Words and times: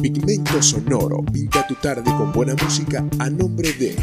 Pigmento 0.00 0.62
Sonoro 0.62 1.22
pinta 1.32 1.66
tu 1.66 1.74
tarde 1.74 2.04
con 2.04 2.32
buena 2.32 2.54
música 2.62 3.04
a 3.18 3.30
nombre 3.30 3.72
de 3.72 3.96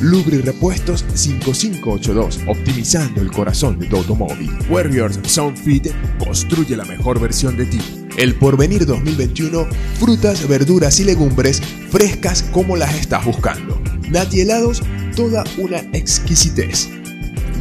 Lubri 0.00 0.38
Repuestos 0.42 1.04
5582, 1.14 2.40
optimizando 2.46 3.20
el 3.20 3.30
corazón 3.30 3.78
de 3.78 3.86
tu 3.86 3.96
automóvil. 3.96 4.50
Warriors 4.68 5.18
Soundfit 5.24 5.88
construye 6.18 6.76
la 6.76 6.84
mejor 6.84 7.20
versión 7.20 7.56
de 7.56 7.66
ti. 7.66 7.80
El 8.16 8.34
Porvenir 8.34 8.86
2021, 8.86 9.66
frutas, 9.98 10.46
verduras 10.48 11.00
y 11.00 11.04
legumbres 11.04 11.62
frescas 11.90 12.42
como 12.42 12.76
las 12.76 12.94
estás 12.94 13.24
buscando. 13.24 13.80
Nati 14.10 14.40
helados, 14.40 14.82
toda 15.14 15.44
una 15.58 15.78
exquisitez. 15.92 16.88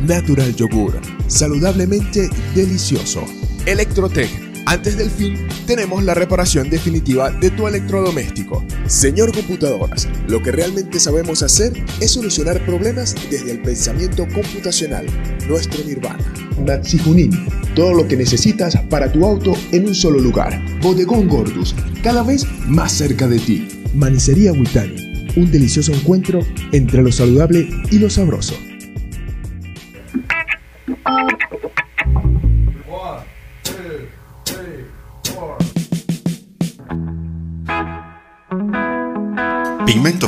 Natural 0.05 0.55
Yogur, 0.55 0.99
saludablemente 1.27 2.29
delicioso. 2.53 3.23
Electrotech 3.65 4.44
antes 4.65 4.97
del 4.97 5.09
fin, 5.09 5.47
tenemos 5.67 6.03
la 6.03 6.13
reparación 6.13 6.69
definitiva 6.69 7.29
de 7.29 7.51
tu 7.51 7.67
electrodoméstico. 7.67 8.63
Señor 8.87 9.33
Computadoras, 9.33 10.07
lo 10.27 10.41
que 10.41 10.51
realmente 10.51 10.99
sabemos 10.99 11.43
hacer 11.43 11.73
es 11.99 12.11
solucionar 12.11 12.63
problemas 12.65 13.15
desde 13.29 13.51
el 13.51 13.61
pensamiento 13.61 14.27
computacional, 14.33 15.05
nuestro 15.47 15.83
nirvana. 15.83 16.23
Natsi 16.59 16.97
Junin, 16.97 17.31
todo 17.75 17.93
lo 17.93 18.07
que 18.07 18.17
necesitas 18.17 18.75
para 18.89 19.11
tu 19.11 19.25
auto 19.25 19.53
en 19.71 19.87
un 19.87 19.95
solo 19.95 20.19
lugar. 20.19 20.59
Bodegón 20.81 21.27
Gordus, 21.27 21.75
cada 22.01 22.23
vez 22.23 22.45
más 22.67 22.91
cerca 22.91 23.27
de 23.27 23.39
ti. 23.39 23.67
Manicería 23.93 24.51
Witani, 24.51 25.31
un 25.35 25.51
delicioso 25.51 25.93
encuentro 25.93 26.39
entre 26.71 27.01
lo 27.01 27.11
saludable 27.11 27.69
y 27.91 27.99
lo 27.99 28.09
sabroso. 28.09 28.55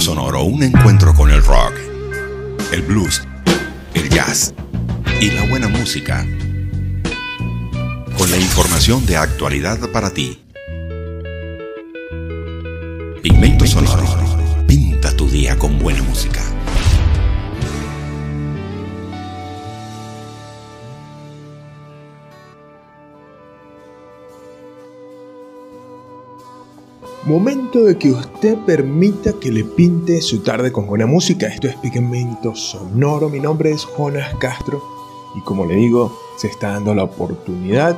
Sonoro, 0.07 0.43
un 0.43 0.63
encuentro 0.63 1.13
con 1.13 1.29
el 1.31 1.43
rock, 1.43 1.73
el 2.71 2.81
blues, 2.81 3.27
el 3.93 4.07
jazz 4.07 4.53
y 5.19 5.31
la 5.31 5.43
buena 5.47 5.67
música. 5.67 6.25
Con 8.17 8.31
la 8.31 8.37
información 8.37 9.05
de 9.05 9.17
actualidad 9.17 9.77
para 9.91 10.09
ti. 10.11 10.41
Pigmento 13.21 13.67
Sonoro, 13.67 13.86
Momento 27.27 27.83
de 27.83 27.97
que 27.97 28.09
usted 28.11 28.57
permita 28.59 29.33
que 29.33 29.51
le 29.51 29.65
pinte 29.65 30.21
su 30.21 30.39
tarde 30.39 30.71
con 30.71 30.87
buena 30.87 31.05
música. 31.05 31.47
Esto 31.47 31.67
es 31.67 31.75
Pigmento 31.75 32.55
Sonoro. 32.55 33.27
Mi 33.27 33.41
nombre 33.41 33.71
es 33.71 33.83
Jonas 33.83 34.33
Castro 34.35 34.81
y 35.35 35.41
como 35.41 35.65
le 35.65 35.75
digo, 35.75 36.17
se 36.37 36.47
está 36.47 36.69
dando 36.69 36.95
la 36.95 37.03
oportunidad 37.03 37.97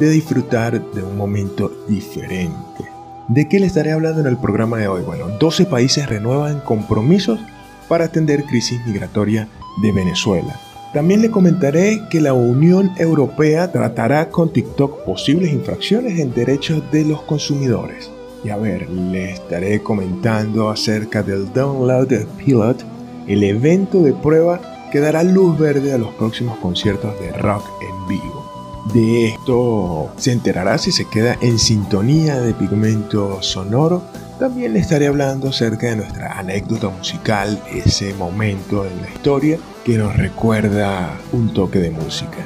de 0.00 0.10
disfrutar 0.10 0.84
de 0.90 1.04
un 1.04 1.16
momento 1.16 1.70
diferente. 1.86 2.84
¿De 3.28 3.48
qué 3.48 3.60
le 3.60 3.66
estaré 3.66 3.92
hablando 3.92 4.22
en 4.22 4.26
el 4.26 4.38
programa 4.38 4.78
de 4.78 4.88
hoy? 4.88 5.02
Bueno, 5.02 5.28
12 5.38 5.66
países 5.66 6.08
renuevan 6.08 6.62
compromisos 6.62 7.38
para 7.86 8.06
atender 8.06 8.42
crisis 8.42 8.84
migratoria 8.84 9.46
de 9.80 9.92
Venezuela. 9.92 10.58
También 10.92 11.22
le 11.22 11.30
comentaré 11.30 12.08
que 12.10 12.20
la 12.20 12.34
Unión 12.34 12.90
Europea 12.98 13.70
tratará 13.70 14.30
con 14.30 14.52
TikTok 14.52 15.04
posibles 15.04 15.52
infracciones 15.52 16.18
en 16.18 16.34
derechos 16.34 16.82
de 16.90 17.04
los 17.04 17.22
consumidores. 17.22 18.10
Y 18.44 18.50
a 18.50 18.56
ver, 18.56 18.90
le 18.90 19.32
estaré 19.32 19.82
comentando 19.82 20.68
acerca 20.68 21.22
del 21.22 21.52
Download 21.52 22.26
Pilot, 22.38 22.84
el 23.28 23.44
evento 23.44 24.02
de 24.02 24.12
prueba 24.12 24.60
que 24.90 25.00
dará 25.00 25.22
luz 25.22 25.58
verde 25.58 25.92
a 25.92 25.98
los 25.98 26.12
próximos 26.14 26.58
conciertos 26.58 27.18
de 27.20 27.32
rock 27.32 27.64
en 27.80 28.08
vivo. 28.08 28.52
De 28.92 29.28
esto 29.28 30.10
se 30.16 30.32
enterará 30.32 30.76
si 30.76 30.90
se 30.90 31.08
queda 31.08 31.38
en 31.40 31.58
sintonía 31.58 32.40
de 32.40 32.52
pigmento 32.52 33.40
sonoro. 33.40 34.02
También 34.40 34.72
le 34.72 34.80
estaré 34.80 35.06
hablando 35.06 35.50
acerca 35.50 35.86
de 35.86 35.96
nuestra 35.96 36.36
anécdota 36.38 36.88
musical, 36.88 37.62
ese 37.72 38.12
momento 38.14 38.84
en 38.84 39.00
la 39.00 39.08
historia 39.08 39.58
que 39.84 39.96
nos 39.96 40.16
recuerda 40.16 41.16
un 41.32 41.54
toque 41.54 41.78
de 41.78 41.90
música. 41.90 42.38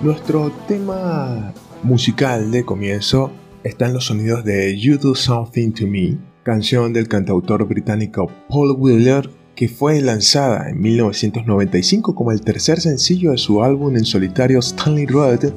Nuestro 0.00 0.50
tema 0.66 1.52
musical 1.82 2.50
de 2.50 2.64
comienzo 2.64 3.30
están 3.66 3.92
los 3.92 4.06
sonidos 4.06 4.44
de 4.44 4.78
You 4.78 4.96
Do 4.96 5.16
Something 5.16 5.72
to 5.72 5.88
Me, 5.88 6.16
canción 6.44 6.92
del 6.92 7.08
cantautor 7.08 7.66
británico 7.66 8.30
Paul 8.48 8.76
Wheeler, 8.78 9.28
que 9.56 9.68
fue 9.68 10.00
lanzada 10.00 10.70
en 10.70 10.80
1995 10.80 12.14
como 12.14 12.30
el 12.30 12.42
tercer 12.42 12.80
sencillo 12.80 13.32
de 13.32 13.38
su 13.38 13.64
álbum 13.64 13.96
en 13.96 14.04
solitario 14.04 14.60
Stanley 14.60 15.06
Road. 15.06 15.52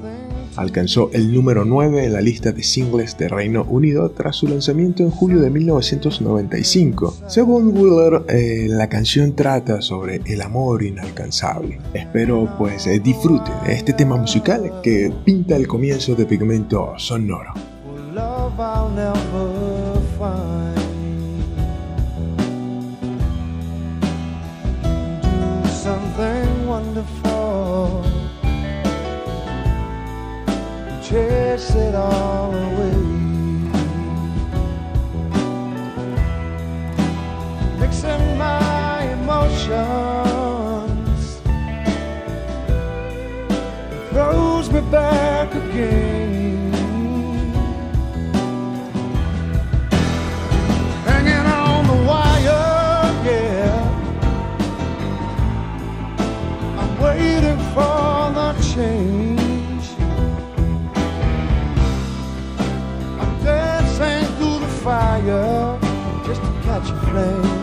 Alcanzó 0.55 1.11
el 1.13 1.31
número 1.31 1.65
9 1.65 2.05
en 2.05 2.13
la 2.13 2.21
lista 2.21 2.51
de 2.51 2.63
singles 2.63 3.15
de 3.17 3.29
Reino 3.29 3.63
Unido 3.69 4.09
tras 4.09 4.37
su 4.37 4.47
lanzamiento 4.47 5.03
en 5.03 5.11
julio 5.11 5.39
de 5.39 5.51
1995. 5.51 7.15
Según 7.27 7.77
Wheeler, 7.77 8.23
eh, 8.27 8.65
la 8.69 8.89
canción 8.89 9.35
trata 9.35 9.81
sobre 9.83 10.21
el 10.25 10.41
amor 10.41 10.83
inalcanzable. 10.83 11.79
Espero 11.93 12.49
pues 12.57 12.89
disfrute 13.03 13.51
de 13.67 13.73
este 13.73 13.93
tema 13.93 14.17
musical 14.17 14.81
que 14.81 15.13
pinta 15.23 15.55
el 15.55 15.67
comienzo 15.67 16.15
de 16.15 16.25
Pigmento 16.25 16.93
Sonoro. 16.97 17.53
Love 18.19 18.59
I'll 18.59 18.89
never 18.89 20.01
find. 20.17 20.77
Do 25.23 25.69
something 25.87 26.49
wonderful, 26.73 28.03
chase 31.07 31.71
it 31.85 31.95
all 31.95 32.51
away. 32.67 33.01
Mixing 37.81 38.25
my 38.37 38.97
emotions 39.17 41.21
throws 44.11 44.65
me 44.75 44.81
back 44.97 45.49
again. 45.63 46.08
such 66.85 66.91
a 66.91 66.99
place. 67.11 67.58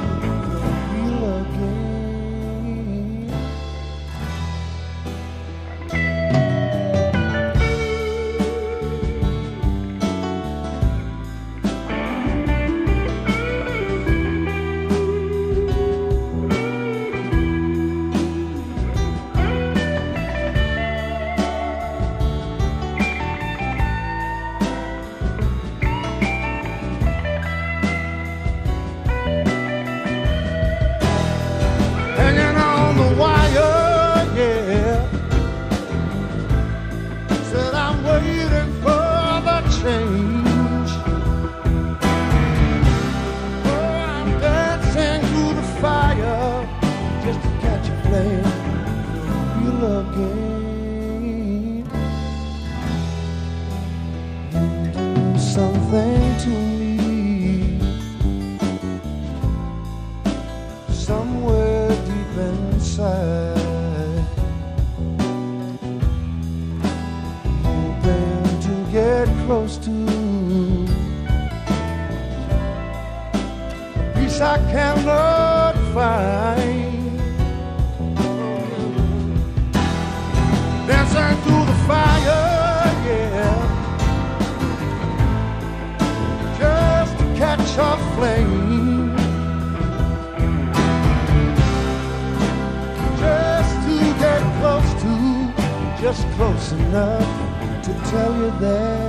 Enough 96.80 97.82
to 97.84 97.92
tell 98.10 98.32
you 98.36 98.50
that 98.60 99.05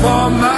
for 0.00 0.30
my 0.30 0.57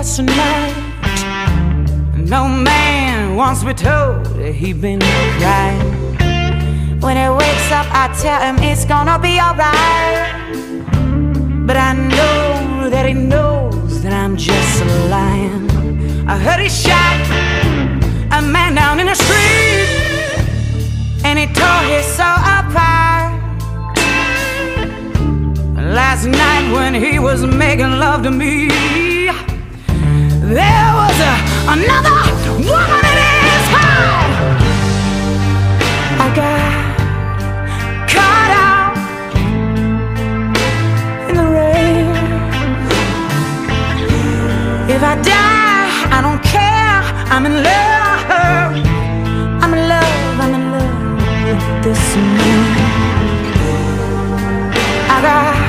us 0.00 0.16
tonight. 0.16 0.74
No 2.16 2.48
man 2.48 3.36
wants 3.36 3.62
me 3.62 3.74
told 3.74 4.24
that 4.40 4.54
he 4.54 4.72
been 4.72 5.00
crying. 5.38 5.80
When 7.04 7.16
he 7.18 7.28
wakes 7.28 7.70
up, 7.70 7.86
I 8.02 8.06
tell 8.22 8.40
him 8.40 8.56
it's 8.70 8.86
gonna 8.86 9.18
be 9.18 9.38
alright. 9.38 10.30
But 11.66 11.76
I 11.76 11.92
know 12.14 12.88
that 12.88 13.04
he 13.08 13.12
knows 13.12 14.02
that 14.02 14.14
I'm 14.14 14.38
just 14.38 14.80
a 14.80 14.86
lion. 15.14 15.68
I 16.26 16.36
heard 16.44 16.60
he 16.60 16.70
shot 16.70 17.20
a 18.38 18.40
man 18.40 18.74
down 18.80 19.00
in 19.00 19.06
the 19.12 19.18
street, 19.24 19.88
and 21.26 21.38
he 21.38 21.46
tore 21.60 21.84
his 21.94 22.06
soul 22.16 22.40
apart. 22.56 23.32
Last 25.98 26.24
night 26.24 26.72
when 26.72 26.94
he 26.94 27.18
was 27.18 27.44
making 27.44 27.92
love 28.04 28.22
to 28.22 28.30
me. 28.30 29.09
There 30.50 30.92
was 31.00 31.16
a, 31.20 31.34
another 31.74 32.18
woman 32.58 33.14
in 33.22 33.38
his 33.46 33.66
heart. 33.70 34.58
I 36.18 36.26
got 36.40 36.72
caught 38.10 38.52
out 38.66 38.96
in 41.30 41.34
the 41.36 41.46
rain. 41.54 42.10
If 44.90 45.00
I 45.04 45.14
die, 45.22 45.88
I 46.10 46.20
don't 46.20 46.42
care. 46.42 46.98
I'm 47.30 47.46
in 47.46 47.62
love. 47.62 48.74
I'm 49.62 49.72
in 49.72 49.82
love. 49.88 50.40
I'm 50.42 50.52
in 50.58 50.64
love 50.72 50.94
with 51.46 51.62
this 51.84 52.16
man. 52.16 52.66
I 55.08 55.22
got. 55.22 55.59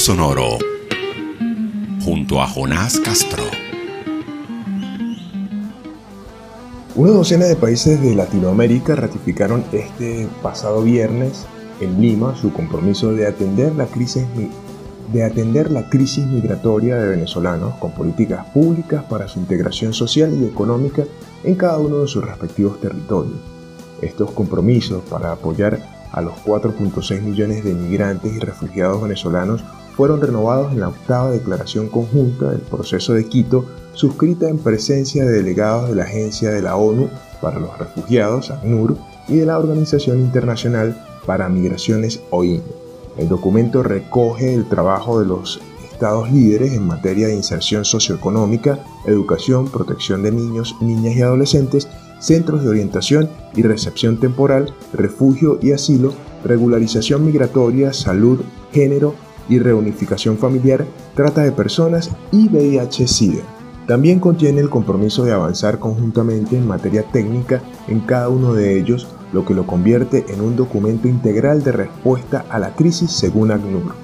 Sonoro 0.00 0.56
junto 2.02 2.40
a 2.40 2.46
Jonás 2.46 2.98
Castro. 3.00 3.42
Una 6.94 7.10
docena 7.10 7.44
de 7.44 7.54
países 7.54 8.00
de 8.00 8.14
Latinoamérica 8.14 8.96
ratificaron 8.96 9.62
este 9.72 10.26
pasado 10.42 10.82
viernes 10.82 11.44
en 11.82 12.00
Lima 12.00 12.34
su 12.34 12.50
compromiso 12.50 13.12
de 13.12 13.26
atender 13.26 13.74
la 13.74 13.84
crisis, 13.88 14.24
de 15.12 15.22
atender 15.22 15.70
la 15.70 15.90
crisis 15.90 16.24
migratoria 16.26 16.96
de 16.96 17.08
venezolanos 17.08 17.74
con 17.74 17.92
políticas 17.92 18.46
públicas 18.54 19.04
para 19.04 19.28
su 19.28 19.38
integración 19.38 19.92
social 19.92 20.32
y 20.32 20.46
económica 20.46 21.04
en 21.44 21.56
cada 21.56 21.76
uno 21.76 21.98
de 21.98 22.08
sus 22.08 22.24
respectivos 22.24 22.80
territorios. 22.80 23.36
Estos 24.00 24.30
compromisos 24.30 25.02
para 25.10 25.32
apoyar 25.32 25.78
a 26.10 26.22
los 26.22 26.32
4.6 26.46 27.20
millones 27.20 27.64
de 27.64 27.74
migrantes 27.74 28.34
y 28.34 28.38
refugiados 28.38 29.02
venezolanos 29.02 29.62
fueron 30.00 30.22
renovados 30.22 30.72
en 30.72 30.80
la 30.80 30.88
octava 30.88 31.30
declaración 31.30 31.90
conjunta 31.90 32.48
del 32.48 32.62
proceso 32.62 33.12
de 33.12 33.28
Quito, 33.28 33.66
suscrita 33.92 34.48
en 34.48 34.56
presencia 34.56 35.26
de 35.26 35.32
delegados 35.32 35.90
de 35.90 35.94
la 35.94 36.04
Agencia 36.04 36.48
de 36.48 36.62
la 36.62 36.76
ONU 36.76 37.10
para 37.42 37.60
los 37.60 37.78
Refugiados, 37.78 38.50
ACNUR, 38.50 38.96
y 39.28 39.36
de 39.36 39.44
la 39.44 39.58
Organización 39.58 40.20
Internacional 40.20 40.98
para 41.26 41.50
Migraciones, 41.50 42.22
OIM. 42.30 42.62
El 43.18 43.28
documento 43.28 43.82
recoge 43.82 44.54
el 44.54 44.66
trabajo 44.70 45.20
de 45.20 45.26
los 45.26 45.60
estados 45.92 46.32
líderes 46.32 46.72
en 46.72 46.86
materia 46.86 47.26
de 47.26 47.36
inserción 47.36 47.84
socioeconómica, 47.84 48.82
educación, 49.04 49.68
protección 49.68 50.22
de 50.22 50.32
niños, 50.32 50.76
niñas 50.80 51.14
y 51.14 51.20
adolescentes, 51.20 51.88
centros 52.20 52.64
de 52.64 52.70
orientación 52.70 53.28
y 53.54 53.60
recepción 53.64 54.18
temporal, 54.18 54.74
refugio 54.94 55.58
y 55.60 55.72
asilo, 55.72 56.14
regularización 56.42 57.26
migratoria, 57.26 57.92
salud, 57.92 58.40
género 58.72 59.14
y 59.50 59.58
reunificación 59.58 60.38
familiar, 60.38 60.86
trata 61.14 61.42
de 61.42 61.52
personas 61.52 62.10
y 62.32 62.48
VIH-Sida. 62.48 63.42
También 63.86 64.20
contiene 64.20 64.60
el 64.60 64.70
compromiso 64.70 65.24
de 65.24 65.32
avanzar 65.32 65.80
conjuntamente 65.80 66.56
en 66.56 66.66
materia 66.66 67.02
técnica 67.02 67.60
en 67.88 68.00
cada 68.00 68.28
uno 68.28 68.54
de 68.54 68.78
ellos, 68.78 69.08
lo 69.32 69.44
que 69.44 69.52
lo 69.52 69.66
convierte 69.66 70.24
en 70.28 70.40
un 70.40 70.56
documento 70.56 71.08
integral 71.08 71.62
de 71.64 71.72
respuesta 71.72 72.46
a 72.50 72.58
la 72.58 72.74
crisis 72.74 73.10
según 73.10 73.50
ACNUR. 73.50 73.94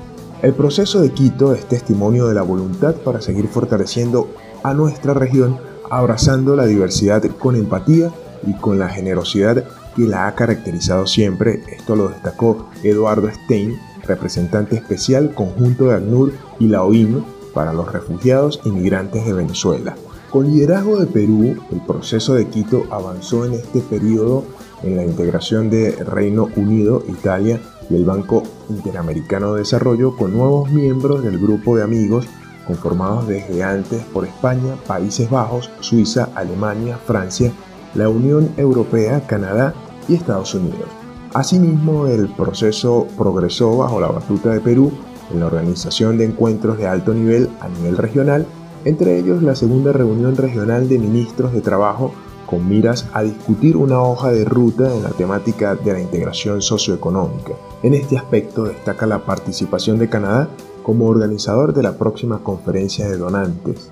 El 0.42 0.54
proceso 0.54 1.00
de 1.00 1.12
Quito 1.12 1.54
es 1.54 1.66
testimonio 1.66 2.26
de 2.26 2.34
la 2.34 2.42
voluntad 2.42 2.96
para 2.96 3.22
seguir 3.22 3.46
fortaleciendo 3.46 4.28
a 4.62 4.74
nuestra 4.74 5.14
región, 5.14 5.58
abrazando 5.88 6.56
la 6.56 6.66
diversidad 6.66 7.22
con 7.38 7.54
empatía 7.54 8.10
y 8.46 8.54
con 8.54 8.78
la 8.78 8.88
generosidad 8.88 9.64
que 9.94 10.02
la 10.02 10.26
ha 10.26 10.34
caracterizado 10.34 11.06
siempre. 11.06 11.62
Esto 11.68 11.96
lo 11.96 12.08
destacó 12.08 12.68
Eduardo 12.82 13.30
Stein, 13.30 13.78
representante 14.06 14.76
especial 14.76 15.34
conjunto 15.34 15.86
de 15.86 15.96
ACNUR 15.96 16.32
y 16.58 16.68
la 16.68 16.82
OIM 16.82 17.22
para 17.54 17.72
los 17.72 17.90
refugiados 17.90 18.60
y 18.64 18.70
migrantes 18.70 19.24
de 19.24 19.32
Venezuela. 19.32 19.96
Con 20.30 20.50
liderazgo 20.52 20.98
de 20.98 21.06
Perú, 21.06 21.56
el 21.72 21.80
proceso 21.86 22.34
de 22.34 22.48
Quito 22.48 22.84
avanzó 22.90 23.46
en 23.46 23.54
este 23.54 23.80
periodo 23.80 24.44
en 24.82 24.96
la 24.96 25.04
integración 25.04 25.70
de 25.70 25.92
Reino 26.04 26.48
Unido, 26.56 27.02
Italia 27.08 27.60
y 27.88 27.96
el 27.96 28.04
Banco 28.04 28.42
Interamericano 28.68 29.54
de 29.54 29.60
Desarrollo 29.60 30.16
con 30.16 30.32
nuevos 30.32 30.70
miembros 30.70 31.22
del 31.22 31.38
grupo 31.38 31.76
de 31.76 31.84
amigos 31.84 32.26
conformados 32.66 33.28
desde 33.28 33.62
antes 33.62 34.02
por 34.12 34.26
España, 34.26 34.74
Países 34.86 35.30
Bajos, 35.30 35.70
Suiza, 35.80 36.28
Alemania, 36.34 36.98
Francia, 37.06 37.52
la 37.94 38.08
Unión 38.08 38.50
Europea, 38.56 39.26
Canadá 39.26 39.72
y 40.08 40.14
Estados 40.14 40.54
Unidos. 40.54 41.05
Asimismo, 41.36 42.06
el 42.06 42.28
proceso 42.28 43.06
progresó 43.14 43.76
bajo 43.76 44.00
la 44.00 44.06
batuta 44.06 44.54
de 44.54 44.60
Perú 44.60 44.90
en 45.30 45.40
la 45.40 45.46
organización 45.48 46.16
de 46.16 46.24
encuentros 46.24 46.78
de 46.78 46.86
alto 46.86 47.12
nivel 47.12 47.50
a 47.60 47.68
nivel 47.68 47.98
regional, 47.98 48.46
entre 48.86 49.18
ellos 49.18 49.42
la 49.42 49.54
segunda 49.54 49.92
reunión 49.92 50.34
regional 50.34 50.88
de 50.88 50.98
ministros 50.98 51.52
de 51.52 51.60
trabajo 51.60 52.14
con 52.46 52.66
miras 52.66 53.10
a 53.12 53.22
discutir 53.22 53.76
una 53.76 54.00
hoja 54.00 54.32
de 54.32 54.46
ruta 54.46 54.90
en 54.96 55.02
la 55.02 55.10
temática 55.10 55.74
de 55.74 55.92
la 55.92 56.00
integración 56.00 56.62
socioeconómica. 56.62 57.52
En 57.82 57.92
este 57.92 58.16
aspecto 58.16 58.64
destaca 58.64 59.04
la 59.04 59.26
participación 59.26 59.98
de 59.98 60.08
Canadá 60.08 60.48
como 60.82 61.04
organizador 61.04 61.74
de 61.74 61.82
la 61.82 61.98
próxima 61.98 62.38
conferencia 62.38 63.10
de 63.10 63.18
donantes. 63.18 63.90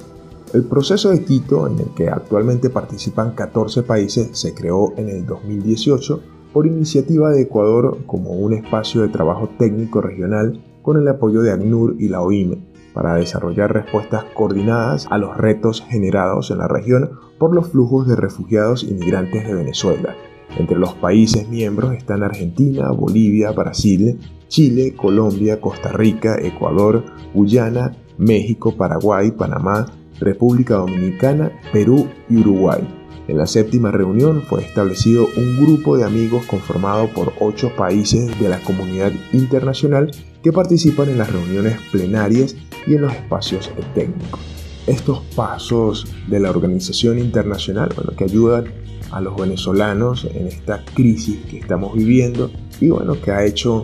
El 0.55 0.65
proceso 0.65 1.11
de 1.11 1.23
Quito, 1.23 1.67
en 1.67 1.79
el 1.79 1.91
que 1.95 2.09
actualmente 2.09 2.71
participan 2.71 3.33
14 3.33 3.83
países, 3.83 4.31
se 4.33 4.55
creó 4.55 4.95
en 4.97 5.11
el 5.11 5.27
2018 5.27 6.33
por 6.55 6.69
iniciativa 6.69 7.33
de 7.33 7.43
Ecuador 7.43 7.99
como 8.07 8.31
un 8.31 8.55
espacio 8.55 9.03
de 9.03 9.09
trabajo 9.09 9.51
técnico 9.59 10.01
regional 10.01 10.65
con 10.83 10.97
el 10.97 11.09
apoyo 11.09 11.43
de 11.43 11.51
ACNUR 11.51 11.97
y 11.99 12.09
la 12.09 12.23
OIM 12.23 12.63
para 12.95 13.17
desarrollar 13.17 13.73
respuestas 13.73 14.25
coordinadas 14.35 15.09
a 15.11 15.19
los 15.19 15.37
retos 15.37 15.85
generados 15.91 16.53
en 16.53 16.59
la 16.59 16.69
región 16.69 17.11
por 17.39 17.53
los 17.53 17.69
flujos 17.69 18.07
de 18.07 18.15
refugiados 18.15 18.85
y 18.85 18.95
migrantes 18.95 19.45
de 19.45 19.55
Venezuela. 19.55 20.15
Entre 20.57 20.79
los 20.79 20.95
países 20.95 21.49
miembros 21.49 21.93
están 21.93 22.23
Argentina, 22.23 22.93
Bolivia, 22.93 23.51
Brasil, 23.51 24.21
Chile, 24.47 24.95
Colombia, 24.95 25.61
Costa 25.61 25.91
Rica, 25.91 26.37
Ecuador, 26.41 27.03
Guyana, 27.35 27.97
México, 28.17 28.77
Paraguay, 28.77 29.33
Panamá, 29.33 29.87
República 30.21 30.77
Dominicana, 30.77 31.51
Perú 31.73 32.07
y 32.31 32.37
Uruguay. 32.37 33.04
En 33.27 33.39
la 33.39 33.47
séptima 33.47 33.91
reunión 33.91 34.43
fue 34.43 34.63
establecido 34.63 35.27
un 35.37 35.57
grupo 35.65 35.97
de 35.97 36.05
amigos 36.05 36.45
conformado 36.45 37.09
por 37.09 37.33
ocho 37.41 37.75
países 37.75 38.39
de 38.39 38.49
la 38.51 38.61
comunidad 38.61 39.13
internacional 39.33 40.11
que 40.43 40.53
participan 40.53 41.09
en 41.09 41.19
las 41.19 41.33
reuniones 41.33 41.79
plenarias 41.91 42.55
y 42.87 42.95
en 42.95 43.03
los 43.03 43.13
espacios 43.15 43.71
técnicos. 43.95 44.41
Estos 44.87 45.21
pasos 45.35 46.07
de 46.29 46.39
la 46.39 46.51
organización 46.51 47.19
internacional 47.19 47.91
bueno, 47.97 48.13
que 48.15 48.25
ayudan 48.25 48.67
a 49.11 49.23
los 49.23 49.35
venezolanos 49.37 50.27
en 50.35 50.49
esta 50.49 50.85
crisis 50.93 51.39
que 51.47 51.59
estamos 51.59 51.95
viviendo 51.95 52.51
y 52.79 52.91
bueno, 52.91 53.19
que 53.19 53.31
ha 53.31 53.47
hecho 53.47 53.81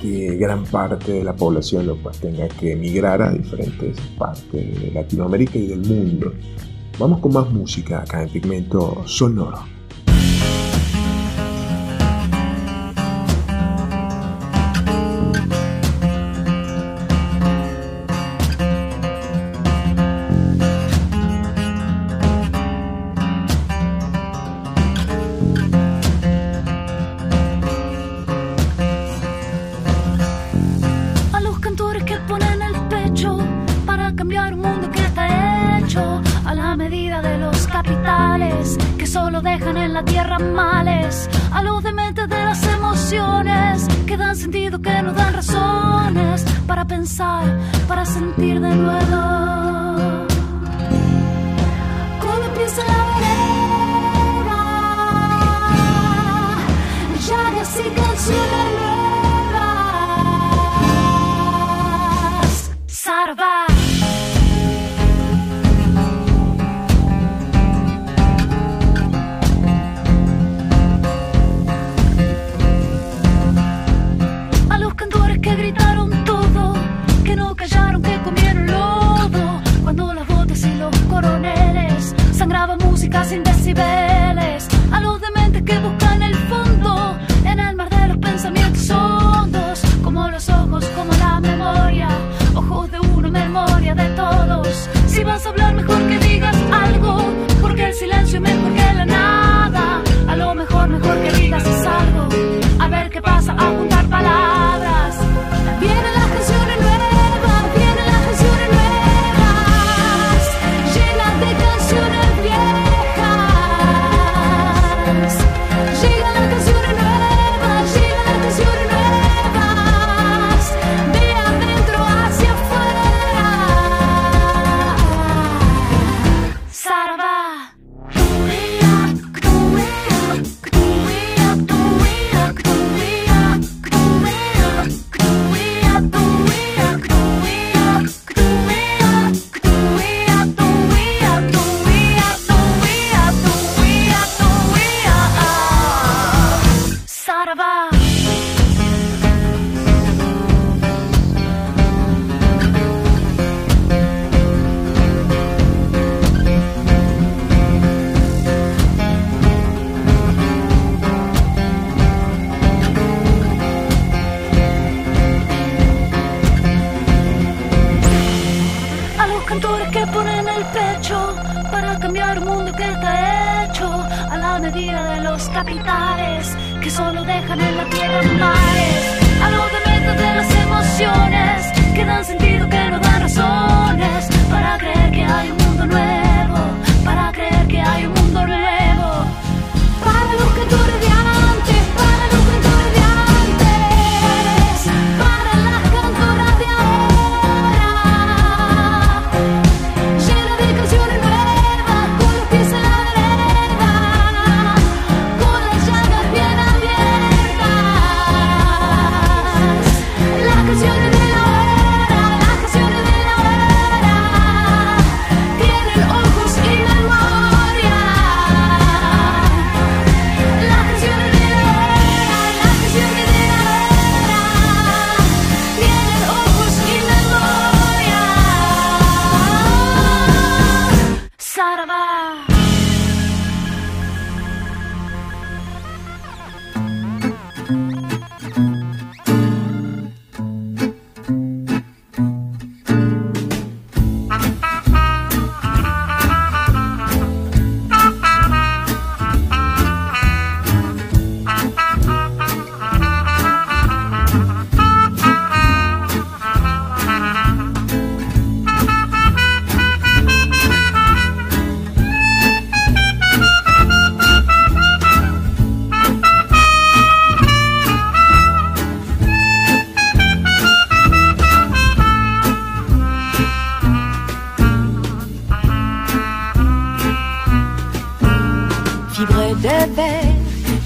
que 0.00 0.36
gran 0.36 0.64
parte 0.64 1.12
de 1.12 1.24
la 1.24 1.34
población 1.34 1.98
pues, 2.00 2.18
tenga 2.18 2.46
que 2.46 2.72
emigrar 2.72 3.22
a 3.22 3.32
diferentes 3.32 3.96
partes 4.16 4.80
de 4.80 4.92
Latinoamérica 4.92 5.58
y 5.58 5.66
del 5.66 5.80
mundo. 5.80 6.32
Vamos 6.98 7.18
con 7.20 7.32
más 7.32 7.50
música 7.50 8.02
acá 8.02 8.22
en 8.22 8.28
Pigmento 8.28 9.02
Sonoro. 9.06 9.73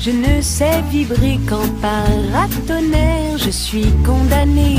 Je 0.08 0.12
ne 0.12 0.40
sais 0.40 0.82
vibrer 0.90 1.38
qu'en 1.48 1.68
paratonnerre. 1.82 3.36
Je 3.36 3.50
suis 3.50 3.90
condamné 4.06 4.76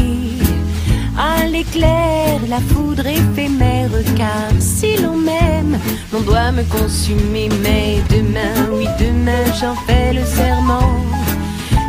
à 1.17 1.45
l'éclair, 1.45 2.39
la 2.47 2.59
foudre 2.59 3.05
éphémère. 3.05 3.91
Car 4.17 4.51
si 4.59 4.97
l'on 4.97 5.17
m'aime, 5.17 5.77
l'on 6.11 6.21
doit 6.21 6.51
me 6.51 6.63
consumer. 6.63 7.49
Mais 7.61 8.01
demain, 8.09 8.55
oui, 8.73 8.87
demain, 8.99 9.45
j'en 9.59 9.75
fais 9.85 10.13
le 10.13 10.25
serment. 10.25 10.95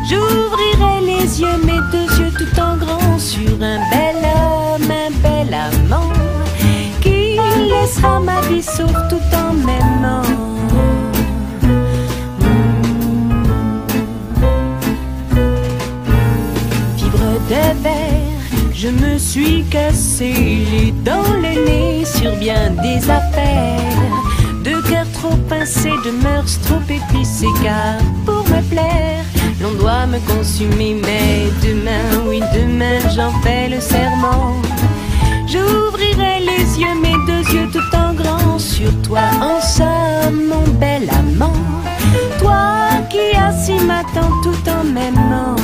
J'ouvrirai 0.08 1.00
les 1.10 1.40
yeux, 1.40 1.58
mes 1.64 1.80
deux 1.92 2.08
yeux 2.20 2.32
tout 2.36 2.60
en 2.60 2.76
grand, 2.76 3.18
sur 3.18 3.54
un 3.62 3.80
bel 3.92 4.18
homme, 4.36 4.90
un 4.90 5.12
bel 5.22 5.54
amant, 5.54 6.12
qui 7.00 7.38
laissera 7.72 8.20
ma 8.20 8.40
vie 8.42 8.62
sauf 8.62 8.92
tout 9.08 9.28
en 9.34 9.54
m'aimant. 9.54 10.29
Je 18.90 19.04
me 19.04 19.18
suis 19.18 19.64
cassé 19.64 20.32
les 20.70 20.92
dents, 20.92 21.34
le 21.34 21.64
nez 21.64 22.04
sur 22.04 22.34
bien 22.36 22.70
des 22.82 23.10
affaires. 23.10 23.76
De 24.64 24.80
cœur 24.88 25.06
trop 25.12 25.36
pincé, 25.48 25.90
de 26.04 26.10
mœurs 26.22 26.58
trop 26.62 26.80
épicées, 26.88 27.46
car 27.62 27.98
pour 28.24 28.44
me 28.48 28.60
plaire, 28.68 29.24
l'on 29.60 29.72
doit 29.74 30.06
me 30.06 30.18
consumer. 30.20 30.96
Mais 31.02 31.50
demain, 31.62 32.24
oui, 32.26 32.40
demain, 32.54 32.98
j'en 33.14 33.32
fais 33.42 33.68
le 33.68 33.80
serment. 33.80 34.56
J'ouvrirai 35.46 36.40
les 36.40 36.80
yeux, 36.80 37.00
mes 37.00 37.16
deux 37.26 37.52
yeux 37.52 37.68
tout 37.72 37.96
en 37.96 38.14
grand 38.14 38.58
sur 38.58 38.90
toi. 39.02 39.22
En 39.40 39.60
somme, 39.60 40.46
mon 40.48 40.66
bel 40.78 41.08
amant, 41.10 41.52
toi 42.38 42.88
qui 43.10 43.36
assis 43.36 43.84
m'attends 43.84 44.40
tout 44.42 44.70
en 44.70 44.84
m'aimant. 44.84 45.56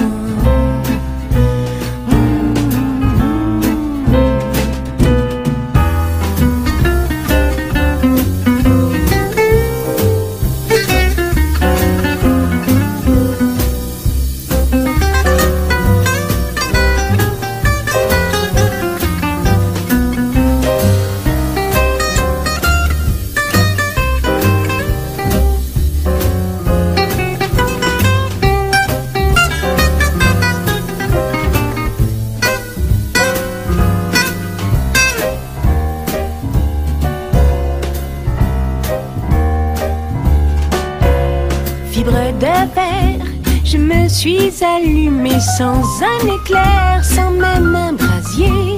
Allumée 44.63 45.41
sans 45.41 45.83
un 46.03 46.35
éclair, 46.35 47.05
sans 47.05 47.31
même 47.31 47.75
un 47.75 47.93
brasier. 47.93 48.77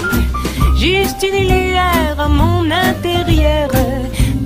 Juste 0.76 1.22
une 1.22 1.48
lueur 1.48 2.18
à 2.18 2.28
mon 2.28 2.70
intérieur. 2.70 3.68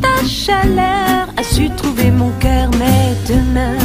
Ta 0.00 0.26
chaleur 0.26 1.28
a 1.36 1.42
su 1.42 1.70
trouver 1.70 2.10
mon 2.10 2.30
cœur, 2.40 2.70
mais 2.78 3.14
demain. 3.28 3.81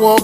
wọ́n 0.00 0.21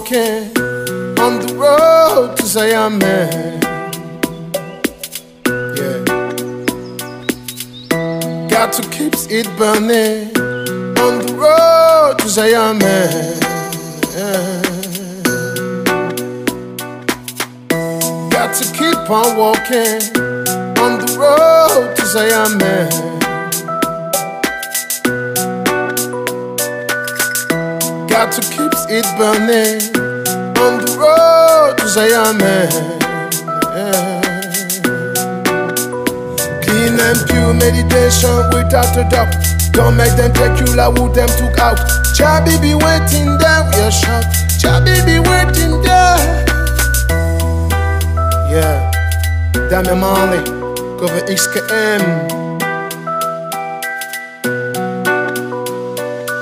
XKM. 51.39 52.03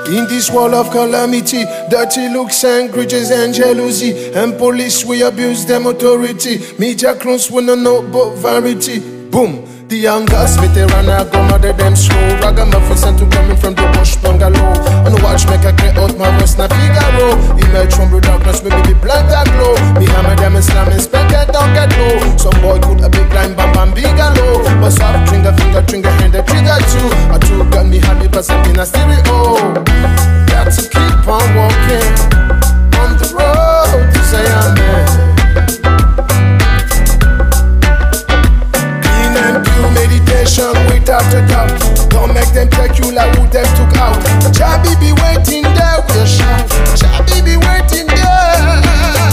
In 0.08 0.24
this 0.26 0.50
world 0.50 0.74
of 0.74 0.90
calamity, 0.90 1.64
dirty 1.88 2.28
looks 2.30 2.64
and 2.64 2.90
grudges 2.90 3.30
and 3.30 3.54
jealousy, 3.54 4.32
and 4.32 4.58
police 4.58 5.04
we 5.04 5.22
abuse 5.22 5.64
them 5.66 5.86
authority. 5.86 6.58
Media 6.78 7.14
clones 7.14 7.48
wanna 7.48 7.76
know 7.76 7.98
about 7.98 8.34
variety. 8.38 8.98
Boom. 9.30 9.67
The 9.88 9.96
young 9.96 10.26
girls 10.28 10.60
with 10.60 10.76
the 10.76 10.84
runner 10.92 11.24
go 11.32 11.40
mother 11.48 11.72
them 11.72 11.96
slow. 11.96 12.20
Ragamuffins 12.44 13.08
and 13.08 13.16
to 13.16 13.24
coming 13.32 13.56
from 13.56 13.72
the 13.72 13.88
bush 13.96 14.20
bungalow. 14.20 14.76
On 15.08 15.16
the 15.16 15.20
watch 15.24 15.48
make 15.48 15.64
I 15.64 15.72
get 15.72 15.96
out 15.96 16.12
my 16.20 16.28
voice 16.36 16.60
na 16.60 16.68
Figaro. 16.68 17.40
Emerge 17.56 17.96
from 17.96 18.12
the 18.12 18.20
darkness 18.20 18.60
with 18.60 18.76
me 18.76 18.84
the 18.84 18.92
blind 19.00 19.32
that 19.32 19.48
glow. 19.48 19.72
Me 19.96 20.04
hammer 20.12 20.36
them 20.36 20.60
and 20.60 20.64
slam 20.64 20.92
and 20.92 21.00
spec 21.00 21.32
that 21.32 21.56
don't 21.56 21.72
get 21.72 21.88
low 21.96 22.20
Some 22.36 22.60
boy 22.60 22.76
put 22.84 23.00
a 23.00 23.08
big 23.08 23.32
line 23.32 23.56
bam 23.56 23.72
bam 23.72 23.96
bigalow. 23.96 24.60
But 24.76 24.92
soft 24.92 25.24
trigger 25.32 25.56
finger 25.56 25.80
trigger 25.80 26.12
hand 26.20 26.36
the 26.36 26.44
trigger 26.44 26.76
too. 26.92 27.08
I 27.32 27.40
two 27.40 27.64
got 27.72 27.88
me 27.88 27.96
happy 27.96 28.28
but 28.28 28.44
something 28.44 28.76
a 28.76 28.84
stereo. 28.84 29.72
Got 30.52 30.68
to 30.68 30.84
keep 30.84 31.24
on 31.24 31.48
walking 31.56 32.12
On 32.92 33.16
the 33.16 33.24
road 33.32 34.04
to 34.04 34.20
Zion 34.20 34.76
man 34.76 35.27
meditation 40.48 40.86
without 40.92 41.34
a 41.34 41.46
doubt. 41.46 42.10
Don't 42.10 42.32
make 42.32 42.48
them 42.52 42.68
take 42.70 42.98
you 42.98 43.12
like 43.12 43.34
who 43.36 43.46
them 43.48 43.66
took 43.76 43.96
out. 43.98 44.16
Chabi 44.52 44.98
be 45.00 45.12
waiting 45.22 45.62
there 45.62 46.00
a 46.00 46.26
shout. 46.26 46.68
Chabi 46.96 47.44
be 47.44 47.56
waiting 47.56 48.06
there. 48.06 49.27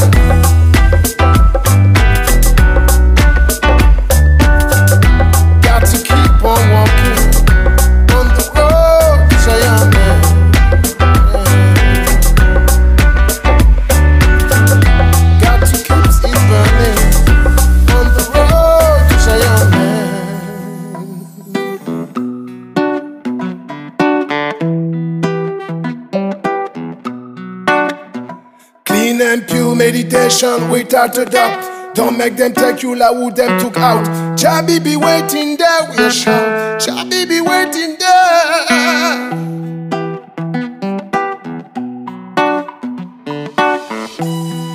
Pure 30.30 30.60
meditation 30.60 30.70
without 30.70 31.18
a 31.18 31.26
doubt. 31.26 31.96
Don't 31.96 32.18
make 32.18 32.36
them 32.36 32.54
take 32.54 32.84
you 32.84 32.96
like 32.96 33.16
who 33.16 33.32
them 33.32 33.60
took 33.60 33.78
out. 33.78 34.06
Chabi 34.38 34.84
be 34.84 34.98
waiting 34.98 35.56
there, 35.58 35.90
we 35.90 36.12
shout. 36.12 36.82
Chabi 36.82 37.28
be 37.28 37.42
waiting 37.42 37.96
there. 38.00 39.30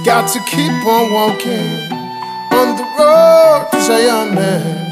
Got 0.04 0.28
to 0.32 0.40
keep 0.46 0.86
on 0.86 1.12
walking 1.12 1.92
on 2.52 2.76
the 2.76 2.84
road 2.98 3.68
to 3.72 3.80
Zion, 3.82 4.34
man. 4.34 4.86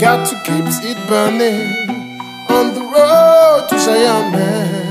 Got 0.00 0.28
to 0.28 0.34
keep 0.44 0.64
it 0.90 1.08
burning 1.08 1.88
on 2.50 2.74
the 2.74 2.80
road 2.80 3.66
to 3.68 3.78
Zion, 3.78 4.32
man. 4.32 4.87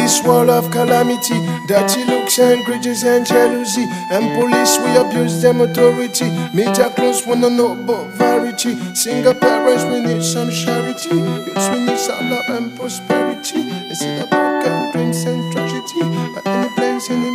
This 0.00 0.22
world 0.22 0.48
of 0.48 0.70
calamity, 0.70 1.36
dirty 1.66 2.04
looks 2.04 2.38
and 2.38 2.64
grudges 2.64 3.02
and 3.04 3.26
jealousy, 3.26 3.84
and 4.10 4.24
police 4.40 4.78
we 4.78 4.96
abuse 4.96 5.42
them 5.42 5.60
authority. 5.60 6.28
Media 6.54 6.88
close 6.96 7.26
wanna 7.26 7.50
know 7.50 7.72
about 7.72 8.06
variety. 8.16 8.72
Single 8.94 9.34
parents 9.34 9.84
we 9.84 10.00
need 10.00 10.22
some 10.22 10.50
charity. 10.50 11.16
Yes, 11.48 11.64
we 11.72 11.78
need 11.84 11.98
some 11.98 12.30
love 12.30 12.48
and 12.48 12.76
prosperity. 12.76 13.62
See 13.98 14.12
the 14.18 14.26
broken 14.30 14.92
dreams 14.92 15.24
and 15.24 15.52
tragedy, 15.52 16.02
but 16.34 16.46
any 16.46 16.68
plans, 16.76 17.10
any 17.10 17.30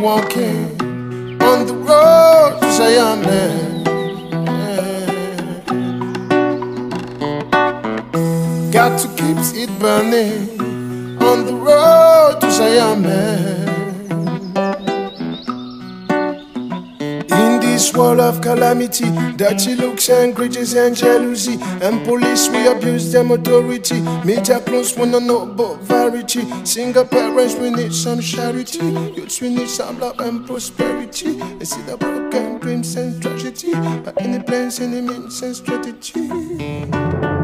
Walking. 0.00 0.74
one. 0.76 0.83
Calamity. 18.94 19.36
Dirty 19.36 19.74
looks 19.74 20.08
and 20.08 20.34
grudges 20.34 20.74
and 20.74 20.96
jealousy. 20.96 21.58
And 21.82 22.04
police, 22.04 22.48
we 22.48 22.66
abuse 22.66 23.12
them 23.12 23.30
authority. 23.30 24.00
Media 24.24 24.60
close 24.60 24.96
wanna 24.96 25.20
know 25.20 25.42
about 25.42 25.80
variety. 25.80 26.42
Single 26.64 27.04
parents, 27.04 27.54
we 27.54 27.70
need 27.70 27.92
some 27.92 28.20
charity. 28.20 28.78
Youths, 29.16 29.40
we 29.40 29.54
need 29.54 29.68
some 29.68 29.98
love 29.98 30.18
and 30.20 30.46
prosperity. 30.46 31.32
They 31.58 31.64
see 31.64 31.82
the 31.82 31.96
broken 31.96 32.58
dreams 32.58 32.96
and 32.96 33.20
tragedy. 33.20 33.72
But 34.04 34.20
any 34.20 34.42
plans, 34.42 34.80
any 34.80 35.00
means 35.00 35.42
and 35.42 35.56
strategy. 35.56 37.43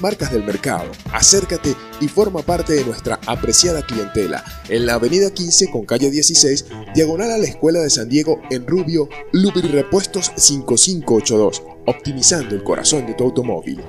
marcas 0.00 0.32
del 0.32 0.44
mercado. 0.44 0.90
Acércate 1.12 1.74
y 2.00 2.08
forma 2.08 2.42
parte 2.42 2.74
de 2.74 2.84
nuestra 2.84 3.20
apreciada 3.26 3.84
clientela 3.84 4.44
en 4.68 4.86
la 4.86 4.94
avenida 4.94 5.32
15 5.32 5.70
con 5.70 5.84
calle 5.84 6.10
16, 6.10 6.66
diagonal 6.94 7.30
a 7.32 7.38
la 7.38 7.46
Escuela 7.46 7.80
de 7.80 7.90
San 7.90 8.08
Diego 8.08 8.40
en 8.50 8.66
Rubio, 8.66 9.08
Lubrirepuestos 9.32 10.32
5582, 10.36 11.62
optimizando 11.86 12.54
el 12.54 12.62
corazón 12.62 13.06
de 13.06 13.14
tu 13.14 13.24
automóvil. 13.24 13.80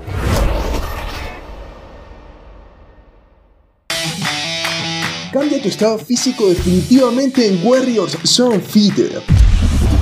Cambia 5.32 5.60
tu 5.60 5.68
estado 5.68 5.98
físico 5.98 6.48
definitivamente 6.48 7.46
en 7.46 7.60
Warriors 7.66 8.16
Zone 8.24 8.60
Feeder. 8.60 9.22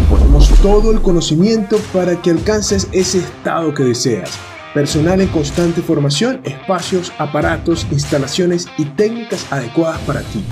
Ponemos 0.09 0.49
todo 0.63 0.93
el 0.93 1.03
conocimiento 1.03 1.77
para 1.93 2.23
que 2.23 2.31
alcances 2.31 2.87
ese 2.93 3.19
estado 3.19 3.75
que 3.75 3.83
deseas. 3.83 4.31
Personal 4.75 5.21
en 5.21 5.29
constante 5.29 5.83
formación, 5.83 6.41
espacios, 6.43 7.13
aparatos, 7.19 7.87
instalaciones 7.93 8.67
y 8.77 8.85
técnicas 8.85 9.47
adecuadas 9.53 10.01
para 10.01 10.23
ti. 10.23 10.43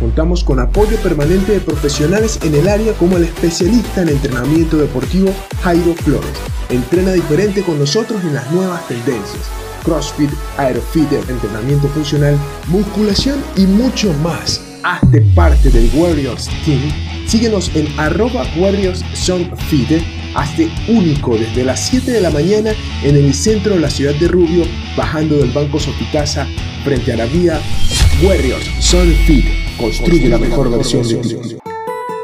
Contamos 0.00 0.42
con 0.42 0.58
apoyo 0.58 0.96
permanente 0.96 1.52
de 1.52 1.60
profesionales 1.60 2.40
en 2.42 2.56
el 2.56 2.68
área 2.68 2.92
como 2.94 3.16
el 3.16 3.22
especialista 3.22 4.02
en 4.02 4.08
entrenamiento 4.08 4.76
deportivo 4.78 5.32
Jairo 5.62 5.94
Flores. 5.94 6.32
Entrena 6.70 7.12
diferente 7.12 7.62
con 7.62 7.78
nosotros 7.78 8.20
en 8.24 8.34
las 8.34 8.50
nuevas 8.50 8.86
tendencias. 8.88 9.48
CrossFit, 9.84 10.30
Aerofit, 10.56 11.12
entrenamiento 11.12 11.86
funcional, 11.88 12.36
musculación 12.66 13.40
y 13.56 13.66
mucho 13.66 14.12
más. 14.14 14.60
Hazte 14.82 15.20
parte 15.36 15.70
del 15.70 15.88
Warriors 15.94 16.48
Team. 16.64 16.80
Síguenos 17.28 17.70
en 17.76 17.86
arroba 17.96 18.44
Warriors. 18.56 19.04
Hazte 20.34 20.68
único 20.88 21.36
desde 21.36 21.64
las 21.64 21.86
7 21.86 22.10
de 22.10 22.20
la 22.20 22.30
mañana 22.30 22.72
en 23.02 23.16
el 23.16 23.32
centro 23.34 23.74
de 23.74 23.80
la 23.80 23.90
ciudad 23.90 24.14
de 24.14 24.28
Rubio, 24.28 24.64
bajando 24.96 25.36
del 25.36 25.50
Banco 25.50 25.78
Sopicasa 25.78 26.46
frente 26.84 27.12
a 27.12 27.16
la 27.16 27.26
vía 27.26 27.60
Warriors 28.22 28.68
Zone 28.80 29.12
Fit. 29.26 29.44
Construye 29.78 30.28
la 30.28 30.38
mejor 30.38 30.70
versión 30.70 31.06
de 31.06 31.16
ti. 31.16 31.56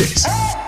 exquisitez. 0.00 0.65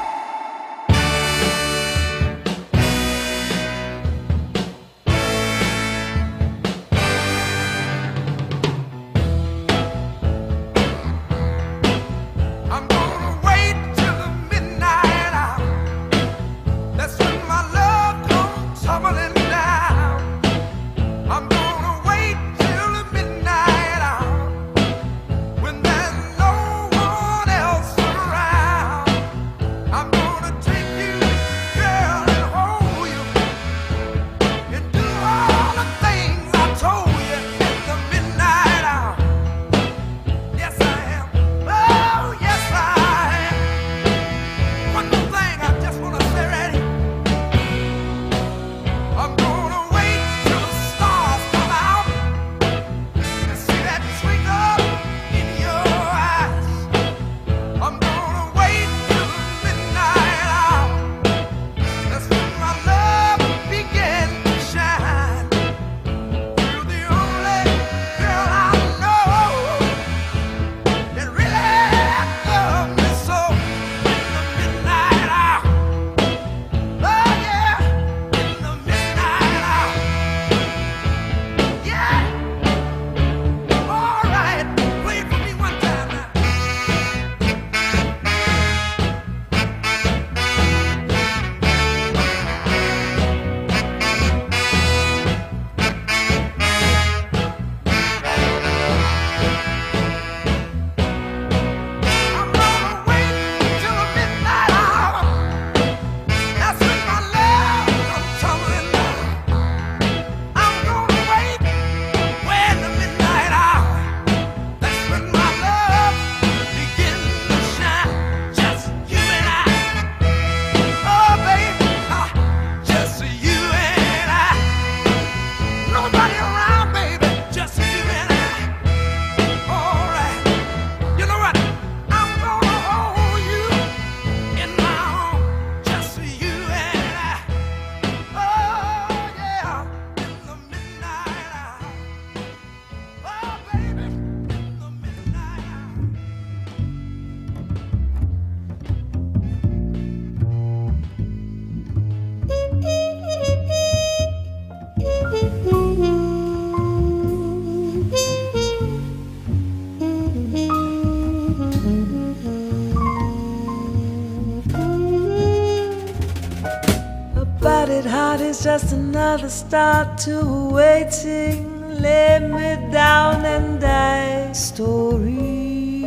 Is 168.49 168.65
just 168.65 168.93
another 168.93 169.51
start 169.51 170.17
to 170.17 170.71
waiting. 170.71 172.01
Lay 172.01 172.39
me 172.39 172.91
down 172.91 173.45
and 173.45 173.79
die 173.79 174.53
story. 174.53 176.05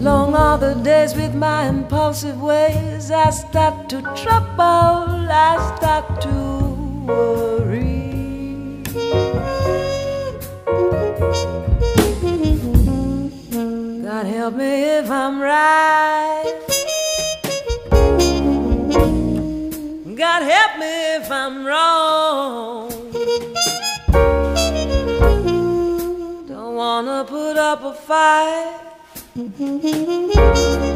Long 0.00 0.34
are 0.34 0.56
the 0.56 0.74
days 0.82 1.14
with 1.14 1.34
my 1.34 1.68
impulsive 1.68 2.40
ways. 2.40 3.10
I 3.10 3.28
start 3.30 3.90
to 3.90 4.00
trouble, 4.22 5.28
I 5.48 5.52
start 5.76 6.22
to 6.22 6.36
worry. 7.06 8.00
God 14.02 14.26
help 14.26 14.54
me 14.54 14.84
if 15.00 15.10
I'm 15.10 15.40
right. 15.42 15.89
Fight. 27.92 28.80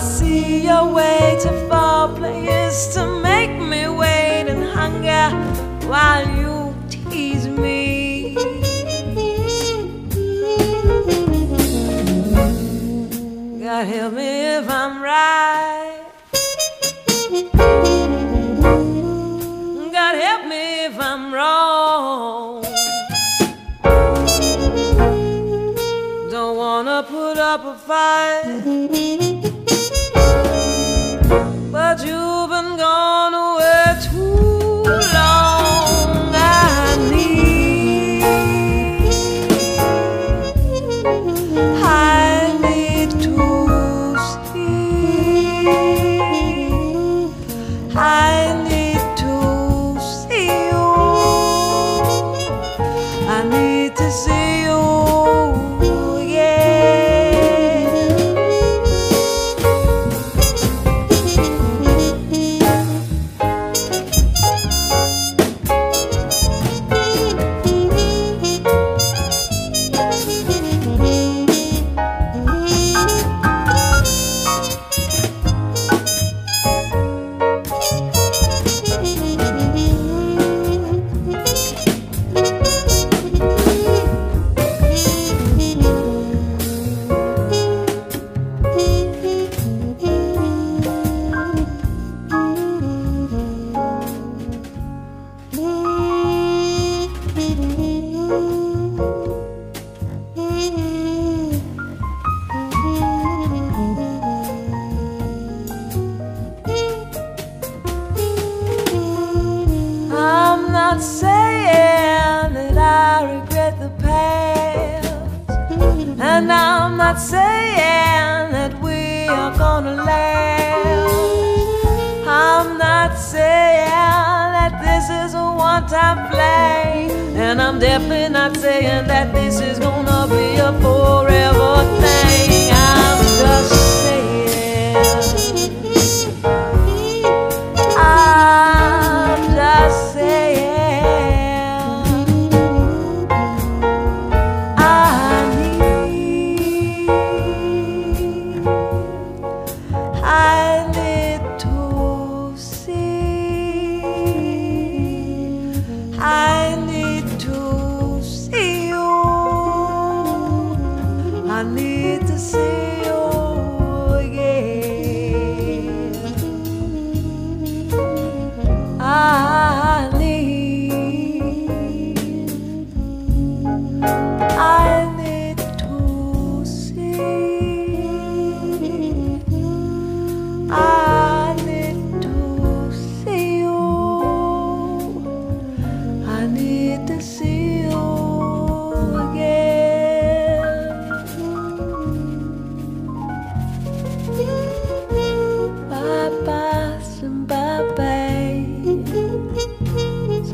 see 0.00 0.64
your 0.64 0.92
way 0.92 1.38
to 1.42 1.68
fall 1.68 2.14
players 2.16 2.94
to 2.94 3.20
make 3.20 3.50
me 3.50 3.86
wait 3.88 4.46
and 4.48 4.64
hunger 4.64 5.30
while 5.86 6.26
you 6.38 6.74
tease 6.88 7.46
me. 7.46 8.34
God 13.62 13.86
help 13.86 14.12
me 14.14 14.56
if 14.56 14.70
I'm 14.70 15.02
right. 15.02 16.02
God 19.92 20.14
help 20.14 20.46
me 20.46 20.86
if 20.86 20.98
I'm 20.98 21.34
wrong. 21.34 22.62
Don't 26.30 26.56
wanna 26.56 27.02
put 27.08 27.36
up 27.38 27.64
a 27.64 27.74
fight 27.74 29.29
you 31.98 32.39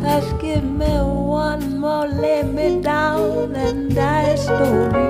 Just 0.06 0.38
give 0.38 0.62
me 0.62 0.86
one 0.86 1.80
more, 1.80 2.06
lay 2.06 2.44
me 2.44 2.80
down 2.80 3.56
and 3.56 3.98
I 3.98 4.36
stole 4.36 5.05